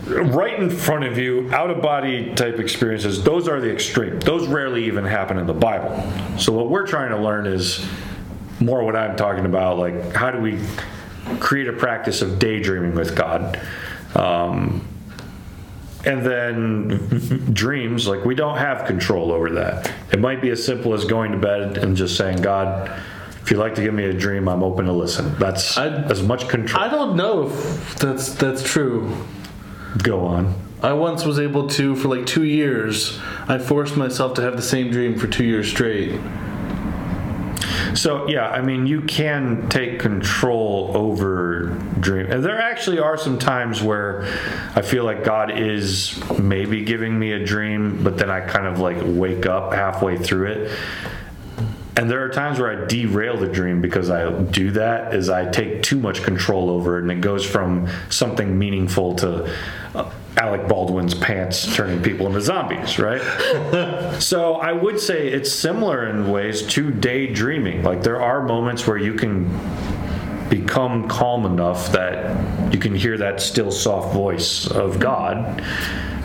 right 0.07 0.57
in 0.57 0.69
front 0.69 1.03
of 1.03 1.17
you. 1.17 1.51
Out 1.51 1.69
of 1.69 1.81
body 1.81 2.33
type 2.35 2.59
experiences. 2.59 3.23
Those 3.23 3.47
are 3.47 3.59
the 3.59 3.71
extreme. 3.71 4.19
Those 4.21 4.47
rarely 4.47 4.85
even 4.85 5.03
happen 5.03 5.37
in 5.37 5.45
the 5.45 5.53
Bible. 5.53 5.89
So 6.37 6.53
what 6.53 6.69
we're 6.69 6.87
trying 6.87 7.09
to 7.09 7.17
learn 7.17 7.45
is 7.45 7.85
more 8.59 8.83
what 8.83 8.95
I'm 8.95 9.15
talking 9.15 9.45
about. 9.45 9.77
Like 9.77 10.13
how 10.13 10.31
do 10.31 10.39
we 10.39 10.59
create 11.39 11.67
a 11.67 11.73
practice 11.73 12.21
of 12.21 12.39
daydreaming 12.39 12.95
with 12.95 13.15
God? 13.15 13.59
Um, 14.15 14.85
and 16.05 16.25
then 16.25 17.53
dreams, 17.53 18.07
like 18.07 18.23
we 18.23 18.33
don't 18.35 18.57
have 18.57 18.85
control 18.85 19.31
over 19.31 19.51
that. 19.51 19.91
It 20.11 20.19
might 20.19 20.41
be 20.41 20.49
as 20.49 20.63
simple 20.65 20.93
as 20.93 21.03
going 21.05 21.31
to 21.33 21.37
bed 21.37 21.77
and 21.77 21.95
just 21.95 22.15
saying, 22.15 22.41
God, 22.41 22.89
if 23.41 23.51
you'd 23.51 23.59
like 23.59 23.75
to 23.75 23.81
give 23.81 23.93
me 23.93 24.05
a 24.05 24.13
dream, 24.13 24.47
I'm 24.47 24.63
open 24.63 24.85
to 24.85 24.93
listen. 24.93 25.35
That's 25.39 25.77
I- 25.77 25.87
as 25.87 26.23
much 26.23 26.47
control. 26.47 26.83
I 26.83 26.87
don't 26.89 27.15
know 27.15 27.47
if 27.49 27.95
that's 27.95 28.33
that's 28.35 28.63
true. 28.63 29.25
Go 30.03 30.25
on. 30.25 30.55
I 30.81 30.93
once 30.93 31.25
was 31.25 31.39
able 31.39 31.67
to, 31.69 31.95
for 31.97 32.07
like 32.07 32.25
two 32.25 32.45
years, 32.45 33.19
I 33.49 33.57
forced 33.57 33.97
myself 33.97 34.35
to 34.35 34.41
have 34.41 34.55
the 34.55 34.61
same 34.61 34.91
dream 34.91 35.17
for 35.19 35.27
two 35.27 35.43
years 35.43 35.67
straight. 35.67 36.17
So 37.95 38.27
yeah, 38.27 38.49
I 38.49 38.61
mean, 38.61 38.85
you 38.87 39.01
can 39.01 39.69
take 39.69 39.99
control 39.99 40.91
over 40.95 41.69
dream. 41.99 42.31
And 42.31 42.43
there 42.43 42.59
actually 42.59 42.99
are 42.99 43.17
some 43.17 43.39
times 43.39 43.81
where 43.81 44.23
I 44.75 44.81
feel 44.81 45.03
like 45.03 45.23
God 45.23 45.57
is 45.57 46.21
maybe 46.39 46.83
giving 46.83 47.17
me 47.17 47.31
a 47.33 47.43
dream, 47.43 48.03
but 48.03 48.17
then 48.17 48.29
I 48.29 48.41
kind 48.41 48.67
of 48.67 48.79
like 48.79 48.97
wake 49.01 49.45
up 49.45 49.73
halfway 49.73 50.17
through 50.17 50.51
it. 50.51 50.77
And 51.95 52.09
there 52.09 52.23
are 52.23 52.29
times 52.29 52.59
where 52.59 52.71
I 52.71 52.85
derail 52.85 53.35
the 53.35 53.47
dream 53.47 53.81
because 53.81 54.09
I 54.09 54.31
do 54.31 54.71
that 54.71 55.13
is 55.13 55.29
I 55.29 55.49
take 55.51 55.83
too 55.83 55.99
much 55.99 56.23
control 56.23 56.69
over 56.69 56.97
it 56.97 57.01
and 57.01 57.11
it 57.11 57.19
goes 57.19 57.45
from 57.45 57.89
something 58.09 58.57
meaningful 58.57 59.15
to 59.15 59.53
uh, 59.95 60.09
Alec 60.39 60.69
Baldwin's 60.69 61.13
pants 61.13 61.75
turning 61.75 62.01
people 62.01 62.25
into 62.25 62.39
zombies, 62.39 62.97
right? 62.97 63.21
so 64.21 64.55
I 64.55 64.71
would 64.71 64.97
say 64.97 65.27
it's 65.27 65.51
similar 65.51 66.07
in 66.07 66.31
ways 66.31 66.61
to 66.67 66.91
daydreaming. 66.91 67.83
Like 67.83 68.03
there 68.03 68.21
are 68.21 68.41
moments 68.41 68.87
where 68.87 68.97
you 68.97 69.13
can 69.13 69.49
become 70.49 71.09
calm 71.09 71.45
enough 71.45 71.91
that 71.91 72.73
you 72.73 72.79
can 72.79 72.95
hear 72.95 73.17
that 73.17 73.41
still 73.41 73.69
soft 73.69 74.13
voice 74.13 74.65
of 74.65 74.97
God 74.97 75.61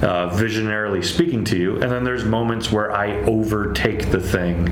uh, 0.02 0.30
visionarily 0.30 1.04
speaking 1.04 1.44
to 1.46 1.58
you. 1.58 1.72
And 1.80 1.90
then 1.90 2.04
there's 2.04 2.24
moments 2.24 2.70
where 2.70 2.92
I 2.92 3.16
overtake 3.22 4.10
the 4.12 4.20
thing 4.20 4.68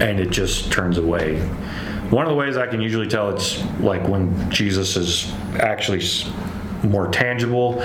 and 0.00 0.20
it 0.20 0.30
just 0.30 0.70
turns 0.70 0.98
away. 0.98 1.40
One 2.10 2.24
of 2.24 2.30
the 2.30 2.36
ways 2.36 2.56
I 2.56 2.66
can 2.66 2.80
usually 2.82 3.08
tell 3.08 3.30
it's 3.30 3.62
like 3.80 4.06
when 4.06 4.50
Jesus 4.50 4.96
is 4.96 5.32
actually 5.58 6.04
more 6.82 7.08
tangible 7.08 7.82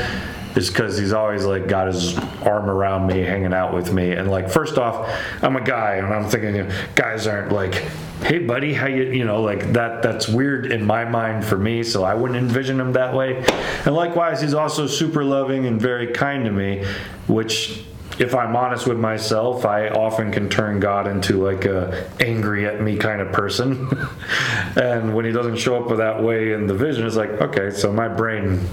is 0.56 0.70
because 0.70 0.98
he's 0.98 1.13
always 1.13 1.46
like 1.46 1.68
got 1.68 1.88
his 1.88 2.18
arm 2.44 2.70
around 2.70 3.08
me, 3.08 3.22
hanging 3.22 3.54
out 3.54 3.74
with 3.74 3.92
me. 3.92 4.12
And 4.12 4.30
like, 4.30 4.50
first 4.50 4.78
off, 4.78 5.10
I'm 5.42 5.56
a 5.56 5.62
guy, 5.62 5.96
and 5.96 6.08
I'm 6.08 6.30
thinking, 6.30 6.56
you 6.56 6.63
know, 6.63 6.76
guys 6.96 7.28
aren't 7.28 7.52
like, 7.52 7.76
hey, 8.22 8.39
buddy, 8.39 8.74
how 8.74 8.88
you, 8.88 9.04
you 9.04 9.26
know, 9.26 9.42
like 9.42 9.74
that. 9.74 10.04
That's 10.04 10.28
weird 10.28 10.72
in 10.72 10.86
my 10.86 11.06
mind 11.06 11.46
for 11.46 11.58
me, 11.58 11.84
so 11.84 12.04
I 12.04 12.13
wouldn't 12.13 12.39
envision 12.39 12.80
him 12.80 12.94
that 12.94 13.13
way. 13.13 13.44
And 13.86 13.96
likewise, 13.96 14.42
he's 14.42 14.54
also 14.54 14.88
super 14.88 15.24
loving 15.24 15.66
and 15.66 15.82
very 15.82 16.08
kind 16.08 16.46
to 16.46 16.52
me, 16.52 16.86
which 17.28 17.84
if 18.20 18.36
I'm 18.36 18.56
honest 18.56 18.88
with 18.88 19.00
myself, 19.00 19.66
I 19.66 19.89
often 19.89 20.32
can 20.32 20.50
turn 20.50 20.80
God 20.80 21.08
into 21.08 21.44
like 21.44 21.66
a 21.66 22.10
angry 22.20 22.68
at 22.68 22.82
me 22.82 22.98
kind 22.98 23.22
of 23.22 23.32
person. 23.32 23.89
and 24.76 25.16
when 25.16 25.26
he 25.26 25.32
doesn't 25.32 25.58
show 25.58 25.84
up 25.84 25.98
that 25.98 26.22
way 26.22 26.54
in 26.54 26.68
the 26.68 26.76
vision, 26.76 27.08
it's 27.08 27.16
like, 27.16 27.30
okay, 27.30 27.72
so 27.72 27.92
my 27.92 28.08
brain 28.08 28.68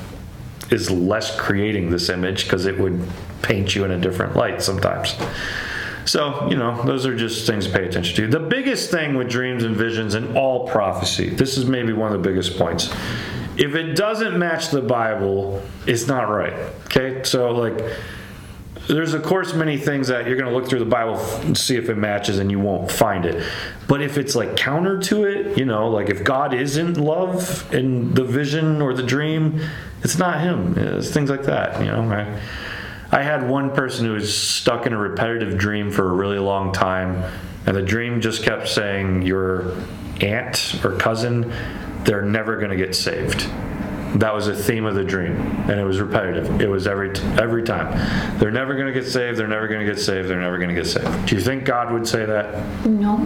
is 0.70 0.90
less 0.90 1.37
creating 1.37 1.90
this 1.90 2.09
image 2.09 2.44
because 2.44 2.66
it 2.66 2.78
would 2.78 3.06
paint 3.42 3.74
you 3.74 3.85
in 3.85 3.90
a 3.90 3.98
different 3.98 4.37
light 4.37 4.62
sometimes. 4.62 5.16
So, 6.04 6.48
you 6.48 6.56
know, 6.56 6.83
those 6.85 7.06
are 7.06 7.14
just 7.14 7.46
things 7.46 7.66
to 7.66 7.72
pay 7.72 7.87
attention 7.87 8.16
to. 8.16 8.26
The 8.26 8.40
biggest 8.40 8.90
thing 8.90 9.14
with 9.14 9.28
dreams 9.28 9.64
and 9.64 9.76
visions 9.76 10.14
and 10.14 10.37
all 10.37 10.66
prophecy, 10.66 11.30
this 11.30 11.56
is 11.56 11.66
maybe 11.66 11.92
one 11.92 12.12
of 12.12 12.22
the 12.22 12.28
biggest 12.28 12.56
points. 12.56 12.92
If 13.56 13.74
it 13.74 13.94
doesn't 13.94 14.38
match 14.38 14.70
the 14.70 14.80
Bible, 14.80 15.62
it's 15.87 16.06
not 16.06 16.30
right. 16.30 16.54
Okay? 16.87 17.22
So, 17.24 17.50
like, 17.50 17.78
there's 18.94 19.14
of 19.14 19.22
course 19.22 19.55
many 19.55 19.76
things 19.76 20.09
that 20.09 20.26
you're 20.26 20.37
going 20.37 20.50
to 20.50 20.57
look 20.57 20.68
through 20.68 20.79
the 20.79 20.85
bible 20.85 21.18
and 21.40 21.57
see 21.57 21.76
if 21.76 21.88
it 21.88 21.96
matches 21.96 22.38
and 22.38 22.50
you 22.50 22.59
won't 22.59 22.90
find 22.90 23.24
it. 23.24 23.44
But 23.87 24.03
if 24.03 24.18
it's 24.18 24.35
like 24.35 24.57
counter 24.57 24.98
to 25.03 25.24
it 25.24 25.59
you 25.59 25.64
know 25.64 25.90
like 25.90 26.09
if 26.09 26.24
god 26.24 26.55
isn't 26.55 26.96
love 26.96 27.72
in 27.74 28.14
the 28.14 28.24
vision 28.24 28.83
or 28.83 28.94
the 28.94 29.03
dream 29.03 29.61
it's 30.03 30.18
not 30.18 30.40
him. 30.40 30.76
It's 30.76 31.11
things 31.11 31.31
like 31.31 31.44
that 31.44 31.81
you 31.81 31.90
know? 31.90 32.03
I, 32.03 32.40
I 33.12 33.22
had 33.22 33.48
one 33.48 33.74
person 33.74 34.07
who 34.07 34.12
was 34.12 34.37
stuck 34.37 34.87
in 34.87 34.92
a 34.92 34.98
repetitive 34.98 35.59
dream 35.59 35.90
for 35.90 36.11
a 36.11 36.14
really 36.14 36.38
long 36.38 36.72
time 36.72 37.22
and 37.66 37.76
the 37.76 37.83
dream 37.83 38.20
just 38.20 38.42
kept 38.42 38.68
saying 38.68 39.22
your 39.22 39.76
aunt 40.20 40.79
or 40.85 40.96
cousin 40.96 41.53
they're 42.05 42.22
never 42.22 42.57
going 42.57 42.70
to 42.70 42.76
get 42.76 42.94
saved 42.94 43.50
that 44.16 44.35
was 44.35 44.49
a 44.49 44.55
theme 44.55 44.87
of 44.87 44.94
the 44.94 45.05
dream, 45.05 45.37
and 45.68 45.79
it 45.79 45.85
was 45.85 46.01
repetitive. 46.01 46.61
It 46.61 46.68
was 46.68 46.87
every 46.87 47.11
every 47.40 47.62
time. 47.62 48.38
They're 48.38 48.51
never 48.51 48.75
going 48.75 48.87
to 48.87 48.92
get 48.92 49.09
saved. 49.09 49.38
They're 49.38 49.46
never 49.46 49.68
going 49.68 49.87
to 49.87 49.87
get 49.87 50.01
saved. 50.01 50.29
They're 50.29 50.40
never 50.40 50.59
going 50.59 50.68
to 50.70 50.75
get 50.75 50.87
saved. 50.87 51.27
Do 51.27 51.37
you 51.37 51.40
think 51.40 51.64
God 51.64 51.92
would 51.92 52.07
say 52.07 52.25
that? 52.25 52.87
No. 52.87 53.18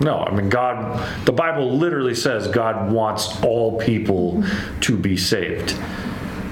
No. 0.00 0.18
I 0.18 0.34
mean, 0.34 0.50
God. 0.50 1.00
The 1.24 1.32
Bible 1.32 1.76
literally 1.76 2.14
says 2.14 2.48
God 2.48 2.92
wants 2.92 3.42
all 3.42 3.78
people 3.78 4.44
to 4.82 4.96
be 4.96 5.16
saved. 5.16 5.76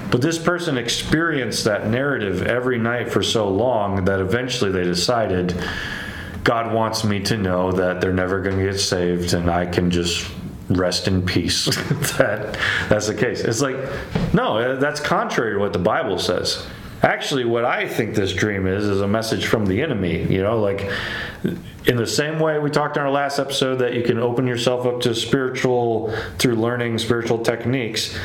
But 0.09 0.21
this 0.21 0.37
person 0.37 0.77
experienced 0.77 1.63
that 1.65 1.87
narrative 1.87 2.43
every 2.43 2.77
night 2.77 3.11
for 3.11 3.23
so 3.23 3.49
long 3.49 4.05
that 4.05 4.19
eventually 4.19 4.71
they 4.71 4.83
decided 4.83 5.55
God 6.43 6.73
wants 6.73 7.03
me 7.03 7.19
to 7.21 7.37
know 7.37 7.71
that 7.71 8.01
they're 8.01 8.13
never 8.13 8.41
going 8.41 8.57
to 8.57 8.63
get 8.63 8.79
saved, 8.79 9.33
and 9.33 9.49
I 9.49 9.65
can 9.65 9.89
just 9.89 10.29
rest 10.73 11.07
in 11.07 11.25
peace 11.25 11.65
that 12.17 12.57
that's 12.89 13.07
the 13.07 13.15
case. 13.15 13.41
It's 13.41 13.61
like, 13.61 13.77
no, 14.33 14.57
uh, 14.57 14.75
that's 14.79 14.99
contrary 14.99 15.53
to 15.53 15.59
what 15.59 15.73
the 15.73 15.79
Bible 15.79 16.19
says. 16.19 16.65
Actually, 17.01 17.43
what 17.43 17.65
I 17.65 17.87
think 17.87 18.15
this 18.15 18.31
dream 18.33 18.65
is 18.65 18.85
is 18.85 19.01
a 19.01 19.07
message 19.07 19.45
from 19.45 19.65
the 19.65 19.81
enemy. 19.81 20.23
You 20.23 20.41
know, 20.41 20.59
like 20.59 20.89
in 21.43 21.97
the 21.97 22.07
same 22.07 22.39
way 22.39 22.59
we 22.59 22.69
talked 22.69 22.95
in 22.95 23.03
our 23.03 23.11
last 23.11 23.39
episode 23.39 23.77
that 23.77 23.93
you 23.93 24.03
can 24.03 24.17
open 24.17 24.47
yourself 24.47 24.85
up 24.85 25.01
to 25.01 25.13
spiritual 25.13 26.15
through 26.37 26.55
learning 26.55 26.97
spiritual 26.97 27.39
techniques. 27.39 28.17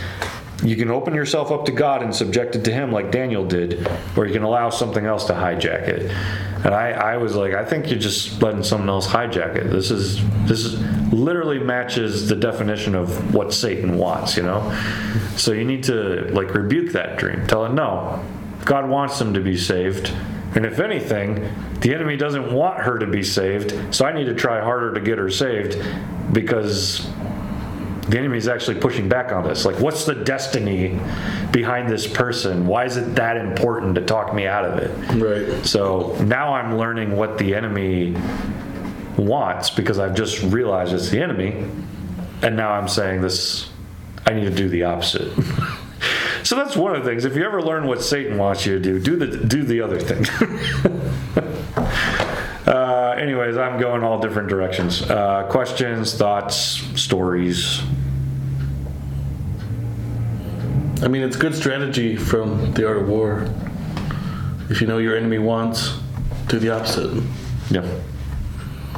You 0.62 0.76
can 0.76 0.90
open 0.90 1.14
yourself 1.14 1.52
up 1.52 1.64
to 1.66 1.72
God 1.72 2.02
and 2.02 2.14
subject 2.14 2.56
it 2.56 2.64
to 2.64 2.72
Him 2.72 2.90
like 2.90 3.12
Daniel 3.12 3.44
did, 3.44 3.88
or 4.16 4.26
you 4.26 4.32
can 4.32 4.42
allow 4.42 4.70
something 4.70 5.06
else 5.06 5.24
to 5.26 5.32
hijack 5.32 5.87
it. 5.88 6.12
And 6.64 6.75
I, 6.75 6.90
I 6.90 7.16
was 7.18 7.37
like, 7.37 7.55
I 7.55 7.64
think 7.64 7.88
you're 7.88 7.99
just 7.99 8.42
letting 8.42 8.62
someone 8.62 8.88
else 8.88 9.07
hijack 9.07 9.57
it. 9.57 9.71
This 9.71 9.90
is 9.90 10.21
this 10.47 10.64
is 10.64 10.81
literally 11.12 11.59
matches 11.59 12.29
the 12.29 12.37
definition 12.37 12.94
of 12.94 13.35
what 13.35 13.53
Satan 13.53 13.97
wants, 13.97 14.37
you 14.37 14.42
know. 14.42 14.77
So 15.37 15.53
you 15.53 15.64
need 15.64 15.85
to 15.85 16.29
like 16.33 16.55
rebuke 16.55 16.92
that 16.92 17.18
dream. 17.18 17.47
Tell 17.47 17.64
it 17.64 17.73
no. 17.73 18.25
God 18.64 18.88
wants 18.88 19.18
them 19.18 19.35
to 19.35 19.40
be 19.40 19.57
saved. 19.57 20.12
And 20.55 20.66
if 20.66 20.81
anything, 20.81 21.49
the 21.81 21.94
enemy 21.94 22.16
doesn't 22.16 22.53
want 22.53 22.81
her 22.81 22.99
to 22.99 23.07
be 23.07 23.23
saved, 23.23 23.94
so 23.94 24.05
I 24.05 24.12
need 24.12 24.25
to 24.25 24.35
try 24.35 24.61
harder 24.61 24.92
to 24.94 25.01
get 25.01 25.18
her 25.18 25.31
saved 25.31 25.81
because 26.33 27.09
the 28.09 28.18
enemy 28.18 28.38
is 28.38 28.49
actually 28.49 28.81
pushing 28.81 29.09
back 29.09 29.33
on 29.33 29.44
this. 29.44 29.66
Like, 29.66 29.79
what's 29.81 30.07
the 30.07 30.14
destiny 30.14 30.99
behind 31.53 31.90
this 31.90 32.07
person? 32.07 32.66
Why 32.66 32.87
is 32.87 32.97
it 32.97 33.14
that 33.16 33.37
important 33.37 33.94
to 33.97 34.01
talk 34.01 34.35
me 34.35 34.47
out 34.47 34.64
of 34.64 34.79
it? 34.79 34.90
Right. 35.14 35.66
So 35.66 36.16
now 36.23 36.55
I'm 36.55 36.79
learning 36.79 37.16
what 37.16 37.37
the 37.37 37.55
enemy 37.55 38.16
wants 39.18 39.68
because 39.68 39.99
I've 39.99 40.14
just 40.14 40.42
realized 40.42 40.94
it's 40.94 41.11
the 41.11 41.21
enemy. 41.21 41.66
And 42.42 42.57
now 42.57 42.71
I'm 42.71 42.88
saying 42.88 43.21
this, 43.21 43.68
I 44.25 44.33
need 44.33 44.44
to 44.44 44.55
do 44.55 44.71
the 44.71 44.85
opposite. 44.85 45.31
so 46.44 46.57
that's 46.57 46.77
one 46.77 46.97
of 46.97 47.05
the 47.05 47.11
things. 47.11 47.27
If 47.27 47.37
you 47.37 47.44
ever 47.44 47.61
learn 47.61 47.87
what 47.87 48.03
Satan 48.03 48.38
wants 48.38 48.64
you 48.64 48.79
to 48.79 48.81
do, 48.81 48.99
do 48.99 49.16
the, 49.16 49.44
do 49.44 49.64
the 49.64 49.83
other 49.83 50.01
thing. 50.01 50.25
uh, 52.66 53.16
anyways, 53.18 53.59
I'm 53.59 53.79
going 53.79 54.03
all 54.03 54.18
different 54.18 54.49
directions. 54.49 55.03
Uh, 55.03 55.47
questions, 55.51 56.14
thoughts, 56.14 56.57
stories. 56.99 57.83
I 61.02 61.06
mean, 61.08 61.22
it's 61.22 61.37
good 61.37 61.54
strategy 61.54 62.16
from 62.16 62.72
the 62.72 62.87
art 62.87 62.96
of 62.96 63.08
war. 63.08 63.48
If 64.68 64.80
you 64.80 64.87
know 64.87 64.98
your 64.98 65.16
enemy 65.16 65.38
wants, 65.38 65.96
do 66.48 66.58
the 66.58 66.70
opposite. 66.70 67.22
Yeah. 67.70 67.87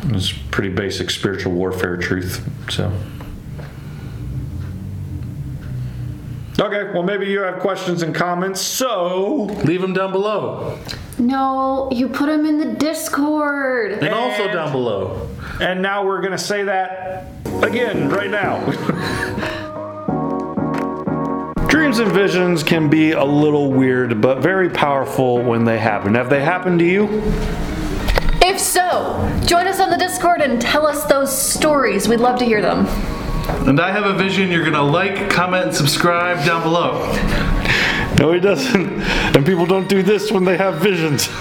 It's 0.04 0.32
pretty 0.50 0.70
basic 0.70 1.10
spiritual 1.10 1.52
warfare 1.52 1.96
truth. 1.98 2.42
So. 2.70 2.90
Okay, 6.58 6.90
well, 6.92 7.02
maybe 7.02 7.26
you 7.26 7.40
have 7.40 7.58
questions 7.60 8.02
and 8.02 8.14
comments. 8.14 8.60
So, 8.60 9.44
Leave 9.64 9.80
them 9.82 9.92
down 9.92 10.12
below. 10.12 10.78
No, 11.18 11.90
you 11.92 12.08
put 12.08 12.26
them 12.26 12.46
in 12.46 12.58
the 12.58 12.74
Discord. 12.74 13.92
And 13.92 14.08
also 14.14 14.50
down 14.52 14.72
below. 14.72 15.28
and 15.60 15.82
now 15.82 16.04
we're 16.04 16.20
going 16.20 16.32
to 16.32 16.38
say 16.38 16.62
that 16.64 17.26
again 17.62 18.08
right 18.08 18.30
now. 18.30 19.56
Dreams 21.80 21.98
and 21.98 22.12
visions 22.12 22.62
can 22.62 22.90
be 22.90 23.12
a 23.12 23.24
little 23.24 23.72
weird, 23.72 24.20
but 24.20 24.40
very 24.40 24.68
powerful 24.68 25.42
when 25.42 25.64
they 25.64 25.78
happen. 25.78 26.14
Have 26.14 26.28
they 26.28 26.42
happened 26.44 26.78
to 26.80 26.84
you? 26.84 27.08
If 28.42 28.60
so, 28.60 29.40
join 29.46 29.66
us 29.66 29.80
on 29.80 29.88
the 29.88 29.96
Discord 29.96 30.42
and 30.42 30.60
tell 30.60 30.86
us 30.86 31.04
those 31.04 31.34
stories. 31.34 32.06
We'd 32.06 32.20
love 32.20 32.38
to 32.40 32.44
hear 32.44 32.60
them. 32.60 32.84
And 33.66 33.80
I 33.80 33.92
have 33.92 34.04
a 34.04 34.12
vision 34.12 34.50
you're 34.52 34.60
going 34.60 34.74
to 34.74 34.82
like, 34.82 35.30
comment, 35.30 35.68
and 35.68 35.74
subscribe 35.74 36.44
down 36.44 36.62
below. 36.62 37.10
No, 38.18 38.30
he 38.34 38.40
doesn't. 38.40 39.00
And 39.34 39.46
people 39.46 39.64
don't 39.64 39.88
do 39.88 40.02
this 40.02 40.30
when 40.30 40.44
they 40.44 40.58
have 40.58 40.82
visions. 40.82 41.28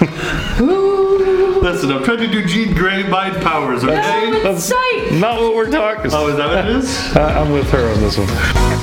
Listen, 1.60 1.92
I'm 1.92 2.02
trying 2.02 2.16
to 2.18 2.28
do 2.28 2.46
Jean 2.46 2.74
Grey 2.74 3.02
mind 3.02 3.36
powers, 3.42 3.84
okay? 3.84 4.30
It's 4.30 4.64
sight. 4.64 5.10
Not 5.20 5.38
what 5.42 5.54
we're 5.54 5.70
talking. 5.70 6.06
about. 6.06 6.22
Oh, 6.22 6.28
is 6.28 6.36
that 6.38 6.46
what 6.48 6.64
it 6.64 6.76
is? 6.76 6.98
I- 7.16 7.38
I'm 7.42 7.52
with 7.52 7.70
her 7.72 7.92
on 7.92 8.00
this 8.00 8.16
one. 8.16 8.79